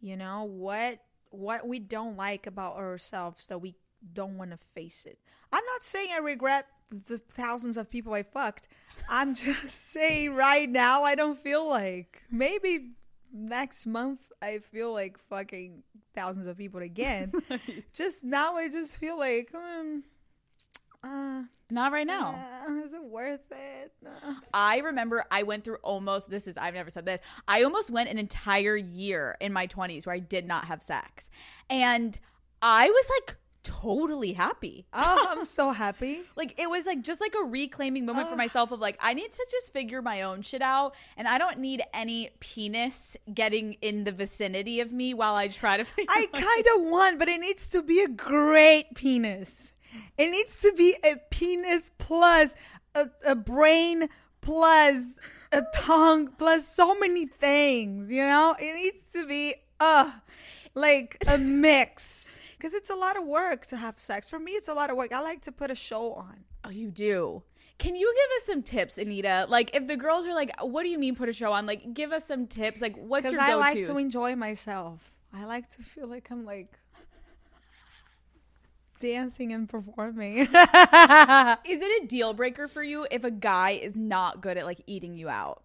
[0.00, 1.00] You know, what
[1.30, 3.74] what we don't like about ourselves that we
[4.14, 5.18] don't want to face it.
[5.52, 8.68] I'm not saying I regret the thousands of people I fucked.
[9.08, 12.92] I'm just saying right now I don't feel like maybe
[13.32, 15.82] next month I feel like fucking
[16.14, 17.32] thousands of people again.
[17.92, 20.04] just now I just feel like um,
[21.08, 22.34] uh, Not right now.
[22.68, 23.92] uh, is it worth it?
[24.06, 24.34] Uh.
[24.54, 27.20] I remember I went through almost this is I've never said this.
[27.46, 31.30] I almost went an entire year in my 20s where I did not have sex.
[31.70, 32.18] And
[32.62, 34.86] I was like totally happy.
[34.94, 36.22] Oh, I'm so happy.
[36.36, 39.30] Like it was like just like a reclaiming moment for myself of like I need
[39.32, 44.04] to just figure my own shit out and I don't need any penis getting in
[44.04, 47.40] the vicinity of me while I try to figure I kind of want, but it
[47.40, 49.72] needs to be a great penis.
[50.16, 52.54] It needs to be a penis plus
[52.94, 54.08] a, a brain
[54.40, 55.18] plus
[55.52, 58.56] a tongue plus so many things, you know?
[58.58, 60.10] It needs to be uh
[60.74, 62.30] like a mix.
[62.58, 64.28] Cuz it's a lot of work to have sex.
[64.28, 65.12] For me it's a lot of work.
[65.12, 66.44] I like to put a show on.
[66.64, 67.42] Oh, you do.
[67.78, 69.48] Can you give us some tips, Anitta?
[69.48, 71.94] Like, if the girls are like, "What do you mean put a show on?" Like,
[71.94, 72.82] give us some tips.
[72.82, 73.52] Like, what's your go-to?
[73.52, 75.12] I like to enjoy myself.
[75.32, 76.76] I like to feel like I'm like
[78.98, 80.38] dancing and performing.
[80.40, 84.80] Is it a deal breaker for you if a guy is not good at like
[84.86, 85.62] eating you out?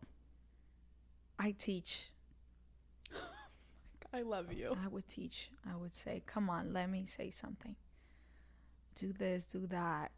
[1.39, 2.11] I teach.
[4.13, 4.71] I love you.
[4.83, 5.49] I would teach.
[5.69, 7.75] I would say, "Come on, let me say something.
[8.95, 10.11] Do this, do that."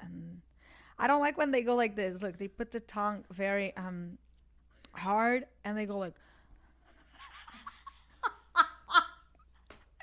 [0.00, 0.40] And
[0.98, 2.22] I don't like when they go like this.
[2.22, 4.18] Look, they put the tongue very um
[4.92, 6.14] hard and they go like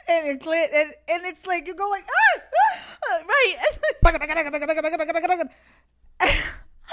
[0.07, 2.41] and it clit and, and it's like you go like ah,
[3.11, 3.55] ah, Right.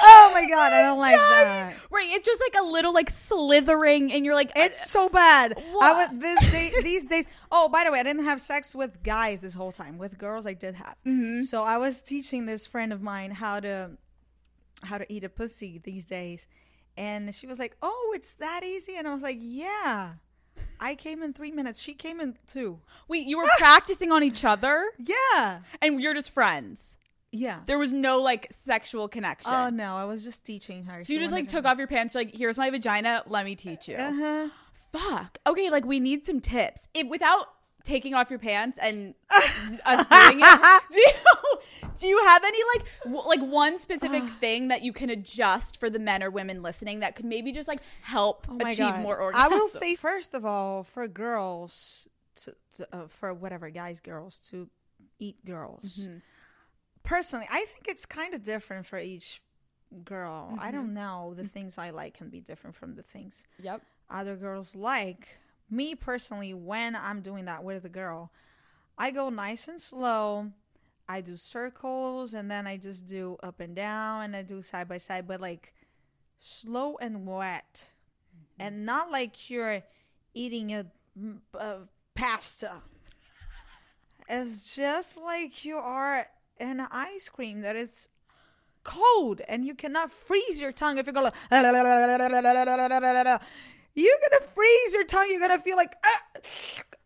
[0.04, 1.74] oh my god, I don't like that.
[1.90, 2.08] right.
[2.10, 5.54] It's just like a little like slithering, and you're like, It's so bad.
[5.80, 7.26] I was this day these days.
[7.50, 9.98] Oh, by the way, I didn't have sex with guys this whole time.
[9.98, 10.96] With girls, I did have.
[11.44, 13.90] So I was teaching this friend of mine how to
[14.82, 16.46] how to eat a pussy these days,
[16.96, 20.14] and she was like, "Oh, it's that easy," and I was like, "Yeah."
[20.82, 21.80] I came in three minutes.
[21.80, 22.80] She came in two.
[23.08, 26.96] wait, you were practicing on each other, Yeah, and you're just friends.
[27.30, 27.60] yeah.
[27.66, 29.52] There was no like sexual connection.
[29.54, 31.04] Oh no, I was just teaching her.
[31.04, 33.88] So you just like took off your pants, like, here's my vagina, let me teach
[33.88, 33.96] you.
[33.96, 34.48] Uh huh.
[34.92, 35.38] Fuck.
[35.46, 36.88] Okay, like we need some tips.
[36.92, 37.46] If without
[37.84, 39.14] taking off your pants and
[39.84, 41.12] us doing it, do you
[41.98, 45.90] do you have any like w- like one specific thing that you can adjust for
[45.90, 49.00] the men or women listening that could maybe just like help Oh achieve God.
[49.00, 49.34] more orgasms?
[49.34, 54.38] I will say first of all, for girls, to, to uh, for whatever guys, girls
[54.50, 54.68] to
[55.18, 56.00] eat girls.
[56.02, 56.16] Mm-hmm.
[57.04, 59.42] Personally, I think it's kind of different for each
[60.04, 60.56] girl.
[60.58, 60.76] I Mm-hmm.
[60.76, 61.34] don't know.
[61.36, 63.82] The things I like can be different from the things Yep.
[64.08, 65.38] other girls like.
[65.72, 68.30] Me personally, when I'm doing that with the girl,
[68.98, 70.52] I go nice and slow.
[71.08, 74.86] I do circles and then I just do up and down and I do side
[74.86, 75.72] by side, but like
[76.38, 77.88] slow and wet.
[78.36, 78.62] Mm-hmm.
[78.62, 79.82] And not like you're
[80.34, 80.84] eating a,
[81.54, 81.76] a
[82.14, 82.82] pasta.
[84.28, 86.26] It's just like you are
[86.60, 88.10] an ice cream that is
[88.84, 91.34] cold and you cannot freeze your tongue if you go like
[93.94, 95.28] you're gonna freeze your tongue.
[95.30, 96.40] You're gonna feel like ah,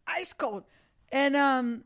[0.07, 0.64] ice cold.
[1.11, 1.85] And um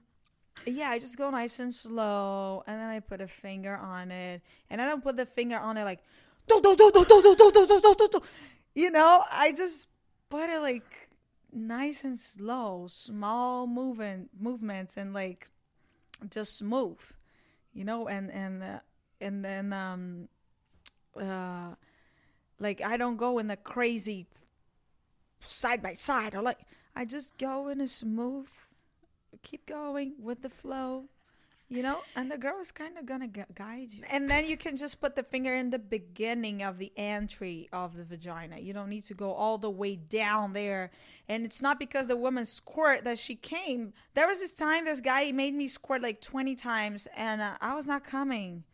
[0.67, 4.43] yeah, I just go nice and slow and then I put a finger on it.
[4.69, 6.01] And I don't put the finger on it like
[6.47, 8.21] do do do do do do do do do do do.
[8.75, 9.89] You know, I just
[10.29, 11.09] put it like
[11.53, 15.49] nice and slow, small movement movements and like
[16.29, 17.01] just smooth.
[17.73, 18.79] You know, and and uh,
[19.21, 20.29] and then um
[21.19, 21.75] uh
[22.59, 24.27] like I don't go in the crazy
[25.45, 26.35] side by side.
[26.35, 26.61] Or like
[26.95, 28.49] I just go in a smooth
[29.43, 31.05] keep going with the flow
[31.71, 31.99] you know?
[32.17, 34.03] And the girl is kind of gonna gu- guide you.
[34.11, 37.97] And then you can just put the finger in the beginning of the entry of
[37.97, 38.59] the vagina.
[38.59, 40.91] You don't need to go all the way down there.
[41.29, 43.93] And it's not because the woman squirt that she came.
[44.15, 47.75] There was this time this guy made me squirt like 20 times and uh, i
[47.75, 48.65] was not coming.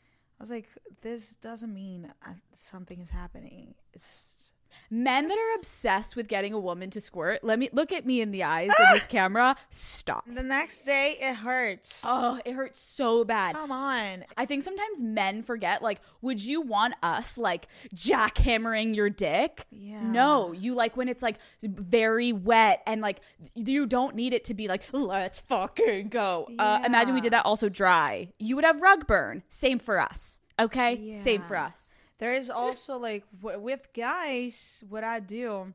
[0.41, 0.69] I was like
[1.03, 3.75] this doesn't mean uh, something is happening.
[3.93, 4.53] It's
[4.91, 8.21] Men that are obsessed with getting a woman to squirt, let me look at me
[8.21, 9.57] in the eyes in this camera.
[9.71, 10.25] Stop.
[10.33, 13.55] the next day it hurts Oh, it hurts so bad.
[13.55, 19.11] come on I think sometimes men forget, like, would you want us like jackhammering your
[19.11, 19.67] dick?
[19.71, 20.01] Yeah.
[20.03, 23.21] No, you like when it's like very wet and like
[23.55, 26.49] you don't need it to be like, let's fucking go.
[26.59, 28.29] Uh, imagine we did that also dry.
[28.39, 29.43] You would have rug burn.
[29.49, 30.41] Same for us.
[30.59, 31.13] Okay?
[31.13, 31.86] Same for us.
[32.19, 35.75] There is also like w- with guys, what I do.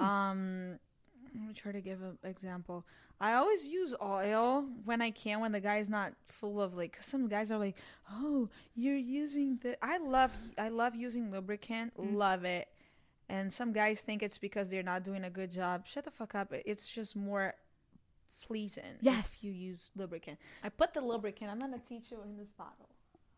[0.00, 0.78] Um,
[1.34, 2.84] let me try to give an example.
[3.20, 6.96] I always use oil when I can when the guy's not full of like.
[6.96, 7.76] 'cause some guys are like,
[8.10, 11.92] "Oh, you're using the." I love I love using lubricant.
[11.98, 12.68] Love it.
[13.28, 15.86] And some guys think it's because they're not doing a good job.
[15.86, 16.52] Shut the fuck up.
[16.52, 17.54] It's just more
[18.46, 18.98] pleasing.
[19.00, 19.36] Yes.
[19.38, 20.38] If you use lubricant.
[20.62, 21.50] I put the lubricant.
[21.50, 22.88] I'm gonna teach you in this bottle.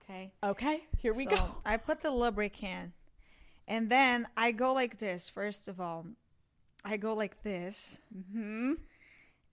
[0.09, 0.33] Okay.
[0.43, 1.55] Okay, here we So, go.
[1.65, 2.93] I put the lubricant,
[3.67, 5.29] and then I go like this.
[5.29, 6.07] First of all,
[6.85, 8.75] I go like this, Mm-hmm.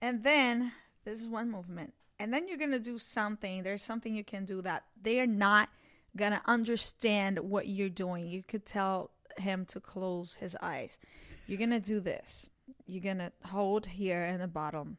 [0.00, 0.72] and then
[1.04, 3.62] this is one movement, and then you're gonna do something.
[3.62, 5.68] There's something you can do that they're not
[6.16, 8.26] gonna understand what you're doing.
[8.26, 10.98] You could tell him to close his eyes.
[11.46, 12.48] You're gonna do this.
[12.86, 14.96] You're gonna hold here in the bottom,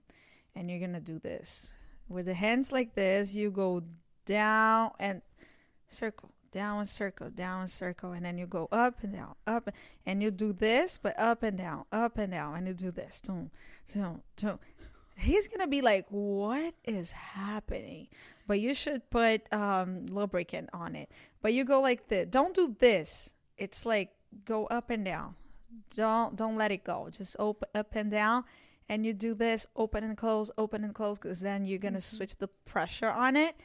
[0.56, 1.74] and you're gonna do this
[2.08, 3.34] with the hands like this.
[3.34, 3.82] You go
[4.26, 5.22] down and
[5.88, 9.70] circle down circle down circle and then you go up and down up
[10.06, 13.22] and you do this but up and down up and down and you do this
[13.22, 13.52] doom,
[13.94, 14.60] doom.
[15.18, 18.08] he's gonna be like what is happening?
[18.48, 21.12] But you should put um lubricant on it.
[21.42, 23.34] But you go like this don't do this.
[23.58, 24.12] It's like
[24.46, 25.36] go up and down.
[25.96, 27.10] Don't don't let it go.
[27.12, 28.46] Just open up and down
[28.88, 32.38] and you do this open and close open and close because then you're gonna switch
[32.38, 33.56] the pressure on it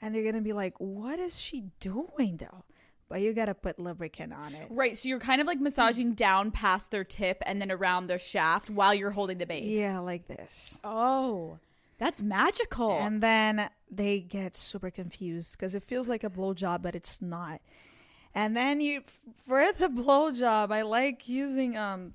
[0.00, 2.64] and they're gonna be like, "What is she doing though?"
[3.08, 4.68] But you gotta put lubricant on it.
[4.70, 8.20] Right, so you're kind of like massaging down past their tip and then around their
[8.20, 9.66] shaft while you're holding the base.
[9.66, 10.78] Yeah, like this.
[10.84, 11.58] Oh,
[11.98, 12.92] that's magical.
[12.92, 17.60] And then they get super confused because it feels like a blowjob, but it's not.
[18.34, 19.02] And then you,
[19.36, 22.14] for the blowjob, I like using um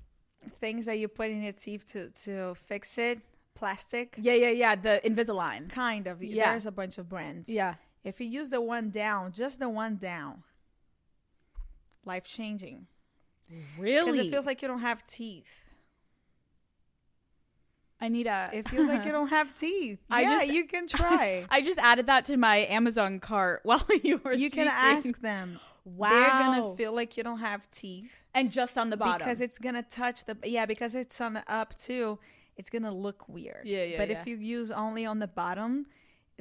[0.59, 3.19] things that you put in your teeth to to fix it.
[3.55, 4.75] Plastic, yeah, yeah, yeah.
[4.75, 5.69] The Invisalign.
[5.69, 6.21] kind of.
[6.21, 6.51] Yeah.
[6.51, 7.49] There's a bunch of brands.
[7.49, 7.75] Yeah.
[8.03, 10.43] If you use the one down, just the one down,
[12.03, 12.87] life changing.
[13.79, 14.11] Really?
[14.11, 15.47] Because it feels like you don't have teeth.
[18.01, 18.49] I need a.
[18.53, 19.99] It feels like you don't have teeth.
[20.09, 21.45] I yeah, just- you can try.
[21.49, 24.33] I just added that to my Amazon cart while you were.
[24.33, 25.59] you can ask them.
[25.85, 26.09] Wow.
[26.09, 29.59] They're gonna feel like you don't have teeth and just on the bottom because it's
[29.59, 32.17] gonna touch the yeah because it's on the up too.
[32.57, 33.61] It's gonna look weird.
[33.65, 34.21] Yeah, yeah, But yeah.
[34.21, 35.87] if you use only on the bottom,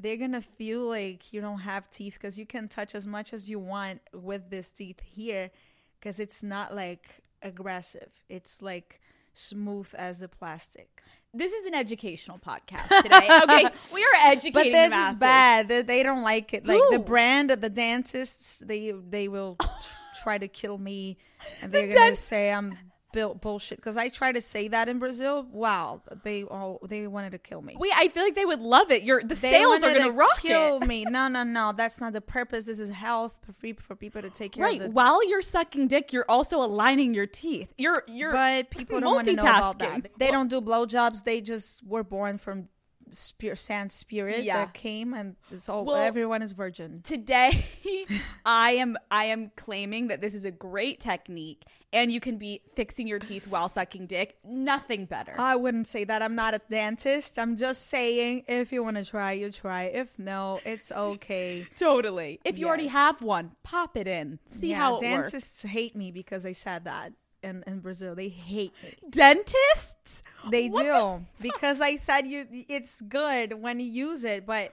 [0.00, 3.48] they're gonna feel like you don't have teeth because you can touch as much as
[3.48, 5.50] you want with this teeth here
[5.98, 7.06] because it's not like
[7.42, 8.10] aggressive.
[8.28, 9.00] It's like
[9.32, 11.02] smooth as the plastic.
[11.36, 13.28] This is an educational podcast today.
[13.42, 14.52] okay, we are educating.
[14.52, 15.66] But the this is bad.
[15.66, 16.64] They, they don't like it.
[16.64, 17.02] Like the Who?
[17.02, 21.18] brand, the dentists, they they will tr- try to kill me,
[21.60, 22.78] and they're gonna dent- say I'm
[23.14, 23.78] built bullshit.
[23.78, 25.46] Because I tried to say that in Brazil.
[25.50, 27.74] Wow, they all they wanted to kill me.
[27.78, 29.02] Wait, I feel like they would love it.
[29.04, 30.86] Your the They sales are going to rock kill it.
[30.86, 31.04] me.
[31.08, 31.72] No, no, no.
[31.74, 32.64] That's not the purpose.
[32.66, 34.80] This is health for free for people to take care Right.
[34.80, 34.88] of.
[34.88, 37.72] The, While you're sucking dick, you're also aligning your teeth.
[37.78, 40.10] You're you're but people don't want to know about that.
[40.18, 41.24] They don't do blowjobs.
[41.24, 42.68] They just were born from
[43.10, 44.58] spirit, sand spirit Yeah.
[44.58, 47.00] that came, and so Well- everyone is virgin.
[47.02, 47.66] Today,
[48.46, 52.62] I am I am claiming that this is a great technique, and you can be
[52.74, 54.36] fixing your teeth while sucking dick.
[54.44, 55.34] Nothing better.
[55.38, 56.22] I wouldn't say that.
[56.22, 57.38] I'm not a dentist.
[57.38, 59.84] I'm just saying if you want to try, you try.
[59.84, 61.66] If no, it's okay.
[61.78, 62.40] totally.
[62.44, 64.38] If you already have one, pop it in.
[64.46, 65.30] See yeah, how it works.
[65.30, 67.12] dentists hate me because I said that
[67.44, 68.14] in, in Brazil.
[68.14, 68.94] They hate me.
[69.10, 70.22] Dentists?
[70.50, 72.46] They What do because I said you.
[72.68, 74.72] It's good when you use it, but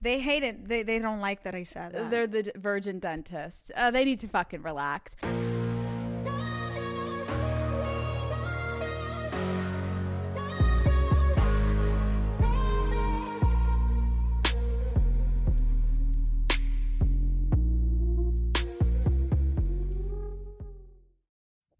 [0.00, 0.68] they hate it.
[0.68, 2.10] They they don't like that I said that.
[2.10, 3.70] They're the virgin dentists.
[3.74, 5.16] Uh, they need to fucking relax.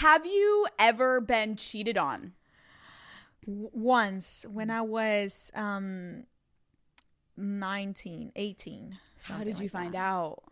[0.00, 2.32] Have you ever been cheated on?
[3.46, 6.24] Once when I was um
[7.36, 8.98] 19, 18.
[9.24, 9.98] How did you like find that.
[9.98, 10.42] out?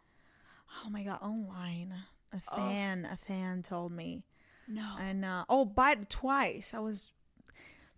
[0.84, 1.92] Oh my god, online.
[2.32, 2.56] A Oh.
[2.56, 4.24] fan, a fan told me.
[4.68, 4.96] No.
[5.00, 6.72] And uh oh, but twice.
[6.72, 7.12] I was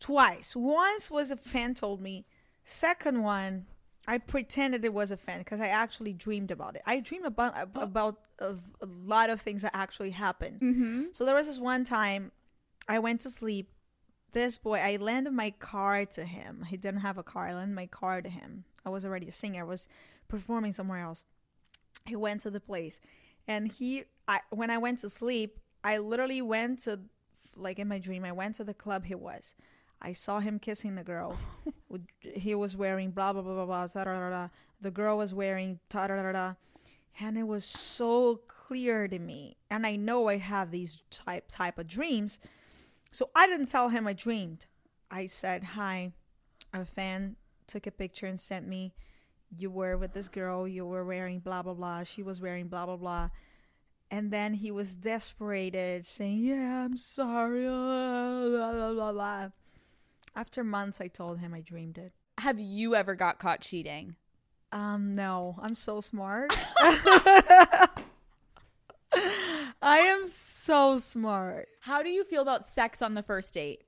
[0.01, 0.57] twice.
[0.57, 2.27] Once was a fan told me.
[2.65, 3.67] Second one,
[4.09, 6.83] I pretended it was a fan because I actually dreamed about it.
[6.87, 7.61] I dreamed about Oh.
[7.63, 10.61] ab- about a, a lot of things that actually happened.
[10.61, 11.03] Mm-hmm.
[11.13, 12.31] So there was this one time
[12.89, 13.71] I went to sleep.
[14.33, 16.67] This boy, I lended my car to him.
[16.69, 17.49] He didn't have a car.
[17.49, 18.65] I lent my car to him.
[18.85, 19.63] I was already a singer.
[19.63, 19.89] I was
[20.29, 21.25] performing somewhere else.
[22.05, 23.01] He went to the place,
[23.49, 27.01] and he, I, when I went to sleep, I literally went to,
[27.57, 29.55] like in my dream, I went to the club he was.
[30.01, 31.37] I saw him kissing the girl.
[32.21, 33.87] He was wearing blah blah blah blah blah.
[33.87, 34.49] Da, da, da.
[34.81, 36.55] The girl was wearing da da da da.
[37.19, 39.57] And it was so clear to me.
[39.71, 42.39] And I know I have these type type of dreams.
[43.13, 44.67] So I didn't tell him I dreamed.
[45.11, 46.13] I said, "Hi,
[46.75, 47.37] a fan
[47.67, 48.93] took a picture and sent me.
[49.57, 50.69] You were with this girl.
[50.69, 52.03] You were wearing blah blah blah.
[52.03, 53.31] She was wearing blah blah blah."
[54.11, 59.49] And then he was desperated, saying, "Yeah, I'm sorry." Blah, blah, blah, blah.
[60.37, 62.13] After months, I told him I dreamed it.
[62.39, 64.15] Have you ever got caught cheating?
[64.71, 66.55] Um, no, I'm so smart.
[69.83, 71.69] I am so smart.
[71.81, 73.83] How do you feel about sex on the first date?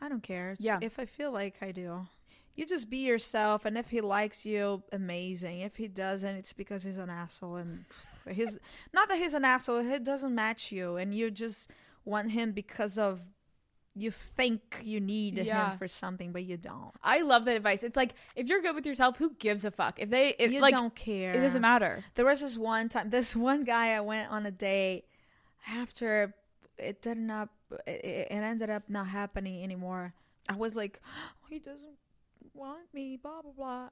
[0.00, 0.50] I don't care.
[0.52, 0.78] It's- Yeah.
[0.82, 2.06] If I feel like I do.
[2.54, 5.60] You just be yourself, and if he likes you, amazing.
[5.60, 7.86] If he doesn't, it's because he's an asshole, and
[8.30, 8.58] he's
[8.92, 9.80] not that he's an asshole.
[9.80, 11.70] He doesn't match you, and you just
[12.04, 13.22] want him because of
[13.94, 15.70] you think you need Yeah.
[15.72, 16.92] him for something, but you don't.
[17.02, 17.82] I love that advice.
[17.82, 19.98] It's like if you're good with yourself, who gives a fuck?
[20.00, 21.32] If they, it, you like, don't care.
[21.32, 22.02] it doesn't matter.
[22.14, 25.04] There was this one time, this one guy I went on a date
[25.68, 26.34] after
[26.78, 27.50] it didn't up,
[27.86, 30.14] it, it ended up not happening anymore.
[30.48, 31.96] I was like, oh, he doesn't
[32.54, 33.88] want me, blah blah blah.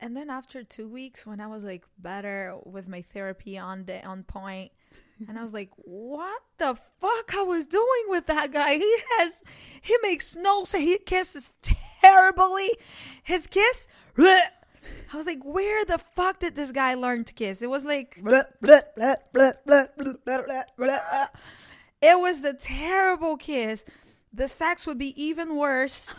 [0.00, 4.04] And then after two weeks, when I was like better with my therapy on the,
[4.04, 4.70] on point,
[5.26, 8.74] and I was like, what the fuck I was doing with that guy?
[8.74, 9.42] He has,
[9.80, 10.84] he makes no sense.
[10.84, 12.70] He kisses terribly.
[13.22, 14.40] His kiss, bleh.
[15.12, 17.62] I was like, where the fuck did this guy learn to kiss?
[17.62, 18.20] It was like,
[22.00, 23.84] it was a terrible kiss.
[24.32, 26.10] The sex would be even worse.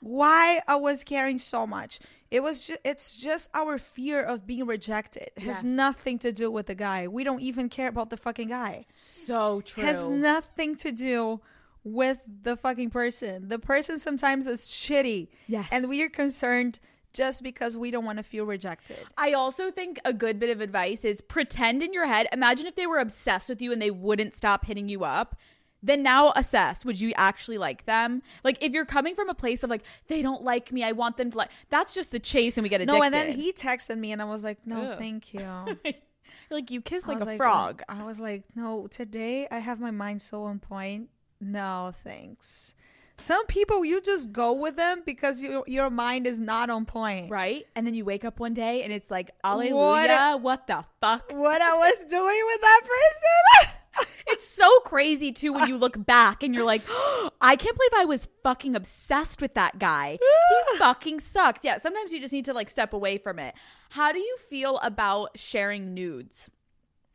[0.00, 1.98] Why I was caring so much?
[2.30, 5.30] It was just, it's just our fear of being rejected.
[5.36, 5.64] It has Yes.
[5.64, 7.08] nothing to do with the guy.
[7.08, 8.86] We don't even care about the fucking guy.
[8.94, 9.82] So true.
[9.82, 11.40] Has nothing to do
[11.84, 13.48] with the fucking person.
[13.48, 15.28] The person sometimes is shitty.
[15.46, 15.68] Yes.
[15.72, 16.80] And we are concerned
[17.14, 18.98] just because we don't want to feel rejected.
[19.16, 22.28] I also think a good bit of advice is pretend in your head.
[22.32, 25.34] Imagine if they were obsessed with you and they wouldn't stop hitting you up.
[25.82, 28.22] Then now assess would you actually like them?
[28.42, 31.16] Like if you're coming from a place of like they don't like me, I want
[31.16, 31.50] them to like.
[31.70, 32.98] That's just the chase, and we get addicted.
[32.98, 34.98] No, and then he texted me and I was like, no, Ugh.
[34.98, 35.78] thank you.
[36.50, 37.82] Like you kiss like a frog.
[37.88, 41.08] I was like, no, today I have my mind so on point.
[41.40, 42.74] No, thanks.
[43.16, 47.30] Some people you just go with them because your your mind is not on point.
[47.30, 47.66] right?
[47.74, 51.32] And then you wake up one day and it's like, Alleluia, what, the fuck?
[51.32, 53.74] What I was doing with that person?
[54.26, 56.82] It's so crazy too when you look back and you're like,
[57.40, 60.18] I can't believe I was fucking obsessed with that guy.
[60.20, 61.64] He fucking sucked.
[61.64, 63.54] Yeah, sometimes you just need to like step away from it.
[63.90, 66.50] How do you feel about sharing nudes?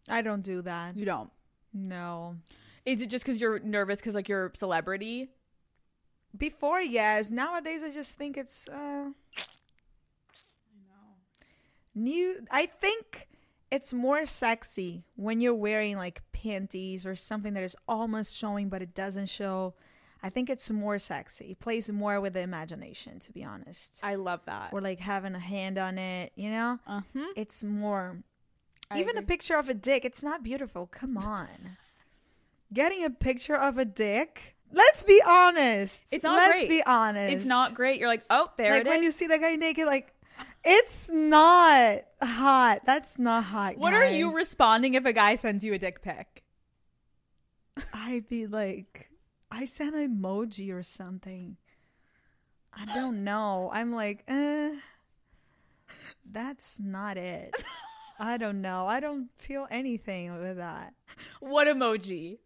[0.10, 0.98] I don't do that.
[0.98, 1.30] You don't.
[1.74, 2.36] No.
[2.86, 5.30] Is it just because you're nervous because like you're a celebrity?
[6.36, 7.30] Before, yes.
[7.30, 8.68] Nowadays, I just think it's.
[8.68, 9.10] Uh,
[11.96, 12.46] New.
[12.50, 13.28] I think
[13.74, 18.82] it's more sexy when you're wearing like panties or something that is almost showing but
[18.82, 19.74] it doesn't show.
[20.22, 21.52] I think it's more sexy.
[21.52, 24.00] It plays more with the imagination, to be honest.
[24.04, 24.72] I love that.
[24.72, 26.80] or like having a hand on it, you know?
[26.88, 27.34] Uh-huh.
[27.36, 28.20] It's more.
[28.90, 30.86] I even a picture of a dick, it's not beautiful.
[30.88, 31.78] Come on.
[32.72, 34.56] Getting a picture of a dick.
[34.72, 36.14] Let's be honest.
[36.14, 36.70] It's not Let's great.
[36.70, 37.34] be honest.
[37.36, 38.00] It's not great.
[38.00, 39.06] You're like, oh, there like it when is.
[39.06, 40.14] you see that guy naked, like
[40.64, 42.82] it's not hot.
[42.86, 43.78] That's not hot.
[43.78, 46.44] what are you responding if a guy sends you a dick pic?
[47.94, 49.10] I'd be like,
[49.52, 51.58] I sent an emoji or something.
[52.74, 53.70] I don't know.
[53.74, 54.74] I'm like, eh,
[56.30, 57.54] that's not it.
[58.20, 58.88] I don't know.
[58.88, 60.94] I don't feel anything with that.
[61.40, 62.38] What emoji?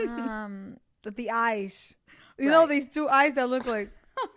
[0.00, 1.96] Um, the, the eyes.
[2.38, 3.90] You know these two eyes that look like.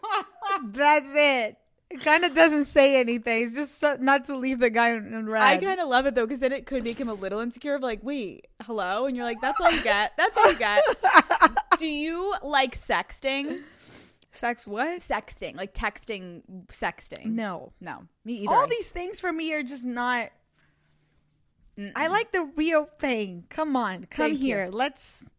[0.65, 1.57] that's it.
[1.93, 3.43] It kind of doesn't say anything.
[3.43, 5.29] It's just so, not to leave the guy in.
[5.35, 7.75] I kind of love it though because then it could make him a little insecure
[7.75, 10.13] of like, wait, hello, and you're like, that's all you get.
[10.17, 10.83] That's all you get.
[11.77, 13.61] Do you like sexting?
[14.31, 14.99] sex what?
[14.99, 17.25] Sexting, like texting, sexting.
[17.25, 17.73] No.
[17.79, 18.51] no, me either.
[18.53, 20.29] All these things for me are just not.
[21.95, 23.45] I like the real thing.
[23.49, 24.45] Come on, come Thank you.
[24.45, 24.69] here.
[24.71, 25.29] Let's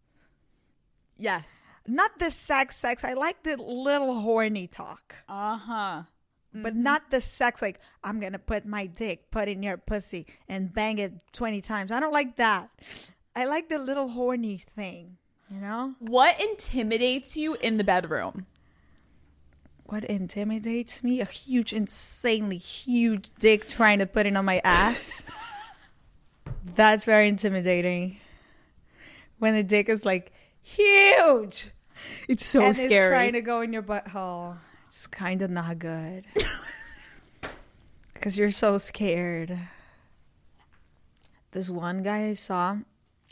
[1.18, 1.48] yes.
[1.86, 3.04] not the sex, sex.
[3.04, 6.02] I like the little horny talk, Uh huh.
[6.54, 6.82] But mm-hmm.
[6.82, 7.60] not the sex.
[7.60, 11.92] Like I'm gonna put my dick, put in your pussy, and bang it twenty times.
[11.92, 12.70] I don't like that.
[13.36, 15.16] I like the little horny thing.
[15.50, 18.46] You know What intimidates you in the bedroom?
[19.84, 21.20] what intimidates me?
[21.20, 25.22] A huge, insanely huge dick trying to put it on my ass.
[26.74, 28.18] That's very intimidating.
[29.38, 30.32] When the dick is like
[30.62, 31.70] huge
[32.28, 34.56] It's so and it's trying to go in your butthole,
[34.94, 36.24] it's kind of not good.
[38.14, 39.58] Because you're so scared.
[41.50, 42.76] This one guy I saw,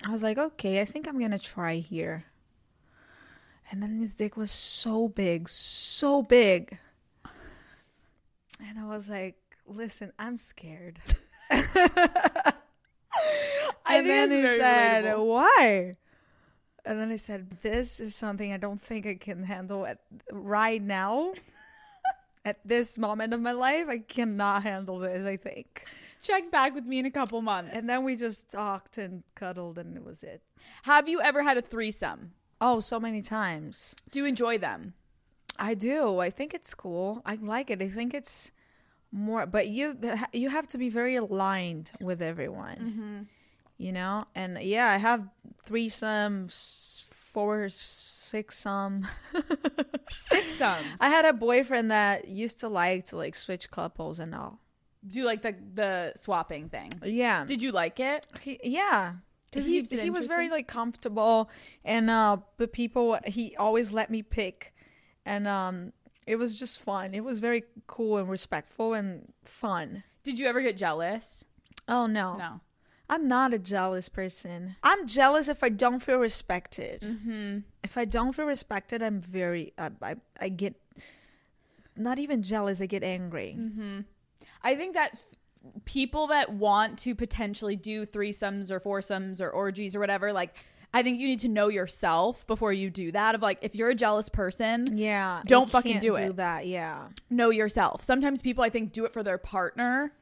[0.04, 2.24] I was like, okay, I think I'm gonna try here.
[3.70, 6.78] And then his dick was so big, so big.
[8.60, 9.36] And I was like,
[9.66, 10.98] listen, I'm scared.
[13.84, 15.26] And then he said, relatable.
[15.26, 15.96] "Why?"
[16.84, 19.98] And then I said, "This is something I don't think I can handle at
[20.30, 21.32] right now.
[22.44, 25.26] at this moment of my life, I cannot handle this.
[25.26, 25.84] I think."
[26.22, 27.72] Check back with me in a couple months.
[27.74, 30.40] And then we just talked and cuddled, and it was it.
[30.84, 32.32] Have you ever had a threesome?
[32.60, 33.96] Oh, so many times.
[34.12, 34.94] Do you enjoy them?
[35.58, 36.20] I do.
[36.20, 37.22] I think it's cool.
[37.26, 37.82] I like it.
[37.82, 38.52] I think it's
[39.10, 39.98] more, but you
[40.32, 42.78] you have to be very aligned with everyone.
[42.78, 43.22] Mm-hmm.
[43.82, 45.26] You know, and yeah, I have
[45.68, 49.08] threesomes, four, six some.
[49.34, 50.84] Threesomes.
[51.00, 54.60] I had a boyfriend that used to like to like switch couples and all.
[55.04, 56.90] Do you like the the swapping thing?
[57.04, 58.24] Yeah, Did you like it?
[58.40, 59.14] he, yeah.
[59.52, 61.50] He, he was very like comfortable,
[61.84, 64.72] and uh, the people he always let me pick,
[65.26, 65.92] and um,
[66.26, 67.14] it was just fun.
[67.14, 70.04] It was very cool and respectful and fun.
[70.22, 71.44] Did you ever get jealous?
[71.88, 72.60] Oh no, No.
[73.10, 74.76] I'm not a jealous person.
[74.82, 77.02] I'm jealous if I don't feel respected.
[77.02, 77.58] Mm-hmm.
[77.82, 79.72] If I don't feel respected, I'm very.
[79.76, 80.74] I I, I get
[81.96, 82.80] not even jealous.
[82.80, 83.58] I get angry.
[84.62, 85.22] I think that
[85.84, 90.56] people that want to potentially do threesomes or foursomes or orgies or whatever, like,
[90.94, 93.34] I think you need to know yourself before you do that.
[93.34, 96.36] Of like, if you're a jealous person, Yeah, Don't fucking do do it.
[96.36, 96.66] that.
[96.66, 98.02] Yeah, know yourself.
[98.04, 100.12] Sometimes people, I think, do it for their partner.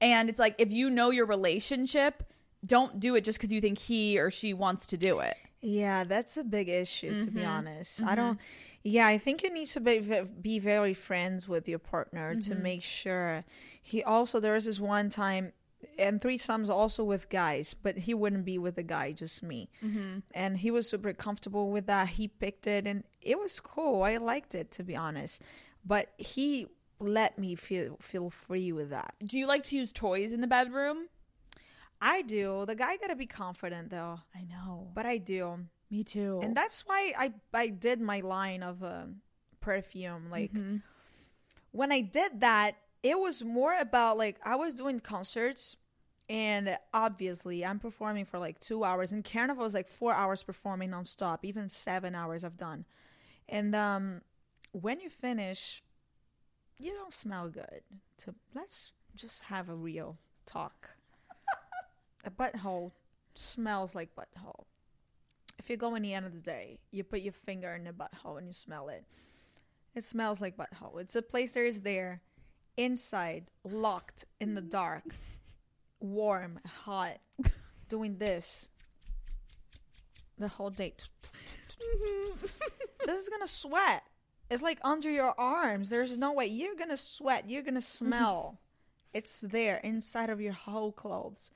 [0.00, 2.22] And it's like, if you know your relationship,
[2.64, 5.36] don't do it just because you think he or she wants to do it.
[5.60, 7.48] yeah, that's a big issue to be Mm-hmm.
[7.50, 8.02] honest.
[8.02, 8.38] I don't.
[8.84, 9.98] Yeah, I think you need to be
[10.40, 12.62] be very friends with your partner to Mm-hmm.
[12.62, 13.44] make sure.
[13.82, 15.52] He also there was this one time.
[15.98, 19.68] And three threesomes also with guys, but he wouldn't be with a guy, just me.
[19.84, 20.18] Mm-hmm.
[20.34, 22.08] And he was super comfortable with that.
[22.10, 24.02] He picked it, and it was cool.
[24.02, 25.42] I liked it, to be honest.
[25.84, 26.66] But he
[26.98, 29.14] let me feel feel free with that.
[29.24, 31.08] Do you like to use toys in the bedroom?
[32.00, 32.64] I do.
[32.66, 34.20] The guy gotta be confident though.
[34.34, 34.88] I know.
[34.94, 35.60] But I do.
[35.90, 36.40] Me too.
[36.42, 39.16] and that's why I I did my line of um,
[39.60, 40.30] perfume.
[40.30, 40.76] Like Mm-hmm.
[41.72, 45.76] when I did that, it was more about like I was doing concerts,
[46.28, 50.90] and obviously I'm performing for like two hours, and Carnival is like four hours performing
[50.90, 52.84] nonstop, even seven hours I've done,
[53.48, 54.22] and um,
[54.72, 55.82] when you finish,
[56.78, 57.82] you don't smell good.
[58.18, 60.90] To let's just have a real talk.
[62.24, 62.92] a butthole
[63.34, 64.64] smells like butthole
[65.58, 67.92] if you go in the end of the day, you put your finger in the
[67.92, 69.04] butthole and you smell it.
[69.94, 71.00] It smells like butthole.
[71.00, 72.20] It's a place that is there,
[72.76, 75.14] inside, locked in the dark,
[75.98, 77.18] warm, hot,
[77.88, 78.68] doing this
[80.38, 80.94] the whole day.
[81.80, 82.46] Mm-hmm.
[83.06, 84.02] this is gonna sweat.
[84.48, 85.90] It's like under your arms.
[85.90, 87.48] There's no way you're gonna sweat.
[87.48, 88.06] You're gonna mm-hmm.
[88.06, 88.58] smell.
[89.12, 91.50] it's there inside of your whole clothes.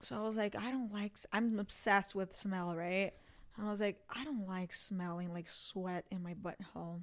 [0.00, 1.16] So I was like, I don't like.
[1.32, 3.12] I'm obsessed with smell, right?
[3.56, 7.02] And I was like, I don't like smelling like sweat in my butthole.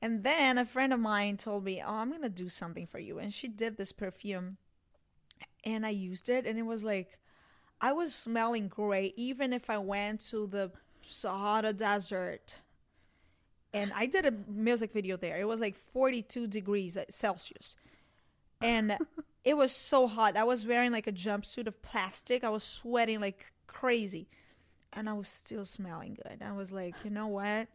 [0.00, 3.18] And then a friend of mine told me, "Oh, I'm gonna do something for you,"
[3.18, 4.58] and she did this perfume,
[5.64, 7.18] and I used it, and it was like,
[7.80, 10.70] I was smelling great, even if I went to the
[11.02, 12.58] Sahara Desert.
[13.74, 15.38] And I did a music video there.
[15.38, 17.76] It was like 42 degrees Celsius
[18.60, 18.96] and
[19.44, 20.36] it was so hot.
[20.36, 22.44] I was wearing like a jumpsuit of plastic.
[22.44, 24.28] I was sweating like crazy,
[24.92, 26.42] and I was still smelling good.
[26.42, 27.68] I was like, you know what?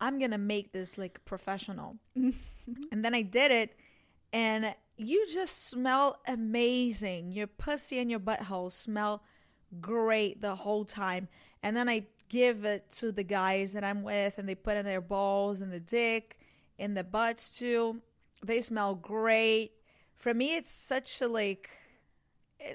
[0.00, 1.96] I'm gonna make this like professional.
[2.14, 2.34] and
[3.04, 3.76] then I did it,
[4.32, 7.32] and you just smell amazing.
[7.32, 9.22] Your pussy and your butthole smell
[9.80, 11.28] great the whole time.
[11.62, 14.84] And then I give it to the guys that I'm with, and they put in
[14.84, 16.38] their balls and the dick
[16.78, 18.02] and the butts too.
[18.44, 19.72] They smell great.
[20.16, 21.70] For me, it's such a like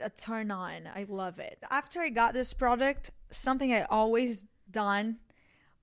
[0.02, 0.88] a turn on.
[0.94, 1.60] I love it.
[1.70, 5.18] After I got this product, something I always done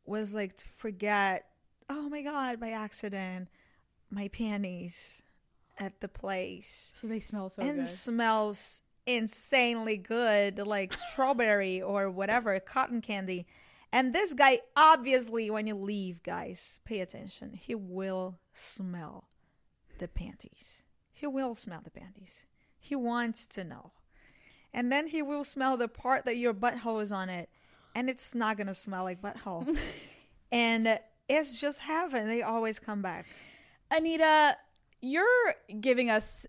[0.04, 1.46] was like to forget.
[1.90, 2.60] Oh my god!
[2.60, 3.48] By accident,
[4.10, 5.22] my panties
[5.80, 7.88] at the place so they smell so and good.
[7.88, 13.46] smells insanely good, like strawberry or whatever, cotton candy.
[13.90, 17.54] And this guy, obviously, when you leave, guys, pay attention.
[17.54, 19.24] He will smell
[19.98, 20.84] the panties.
[21.12, 22.44] He will smell the panties.
[22.78, 23.92] He wants to know.
[24.74, 27.48] And then he will smell the part that your butthole is on it.
[27.94, 29.76] And it's not going to smell like butthole.
[30.52, 32.28] and it's just heaven.
[32.28, 33.26] They always come back.
[33.90, 34.54] Anitta,
[35.00, 36.46] you're giving us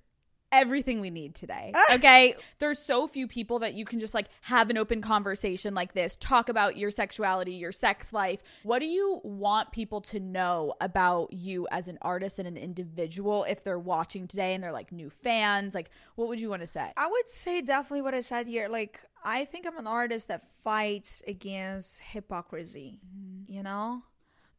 [0.52, 1.74] everything we need today.
[1.92, 2.36] Okay.
[2.60, 6.16] There's so few people that you can just like have an open conversation like this,
[6.18, 8.42] talk about your sexuality, your sex life.
[8.64, 13.44] What do you want people to know about you as an artist and an individual
[13.46, 15.74] if they're watching today and they're like new fans?
[15.74, 16.92] Like, what would you want to say?
[16.96, 18.70] I would say definitely what I said here.
[18.70, 23.00] Like, I think I'm an artist that fights against hypocrisy.
[23.06, 23.52] Mm-hmm.
[23.52, 24.04] You know?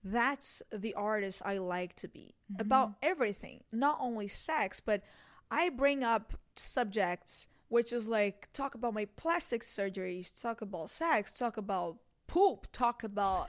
[0.03, 2.61] That's the artist I like to be mm-hmm.
[2.61, 5.03] about everything, not only sex, but
[5.51, 11.33] I bring up subjects which is like talk about my plastic surgeries, talk about sex,
[11.33, 13.49] talk about poop, talk about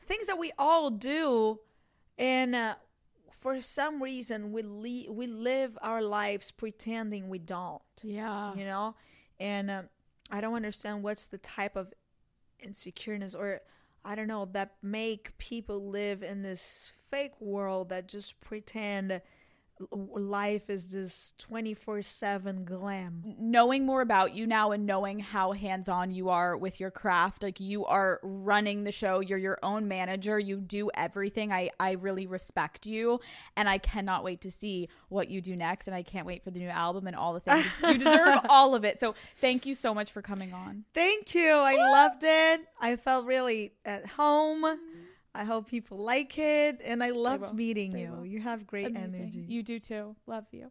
[0.00, 1.60] things that we all do.
[2.18, 2.74] And uh,
[3.30, 7.80] for some reason we le- we live our lives pretending we don't.
[8.02, 8.54] Yeah.
[8.56, 8.96] you know?
[9.38, 9.88] And um,
[10.30, 11.92] i don't understand what's the type of
[12.64, 13.60] insecureness or
[14.04, 19.20] i don't know that make people live in this fake world that just pretend
[19.80, 23.22] life is this 24/7 glam.
[23.38, 27.60] Knowing more about you now and knowing how hands-on you are with your craft like
[27.60, 31.52] you are running the show you're your own manager you do everything.
[31.52, 33.20] I i really respect you
[33.56, 36.50] and i cannot wait to see what you do next and i can't wait for
[36.50, 37.66] the new album and all the things.
[37.82, 39.00] You deserve all of it.
[39.00, 40.84] So thank you so much for coming on.
[40.94, 41.50] Thank you.
[41.50, 42.60] I loved it.
[42.80, 44.64] I felt really at home
[45.34, 48.12] i hope people like it and i loved meeting They you.
[48.12, 48.26] will.
[48.26, 49.14] you have great Amazing.
[49.20, 49.44] energy.
[49.48, 50.16] You do too.
[50.26, 50.70] Love you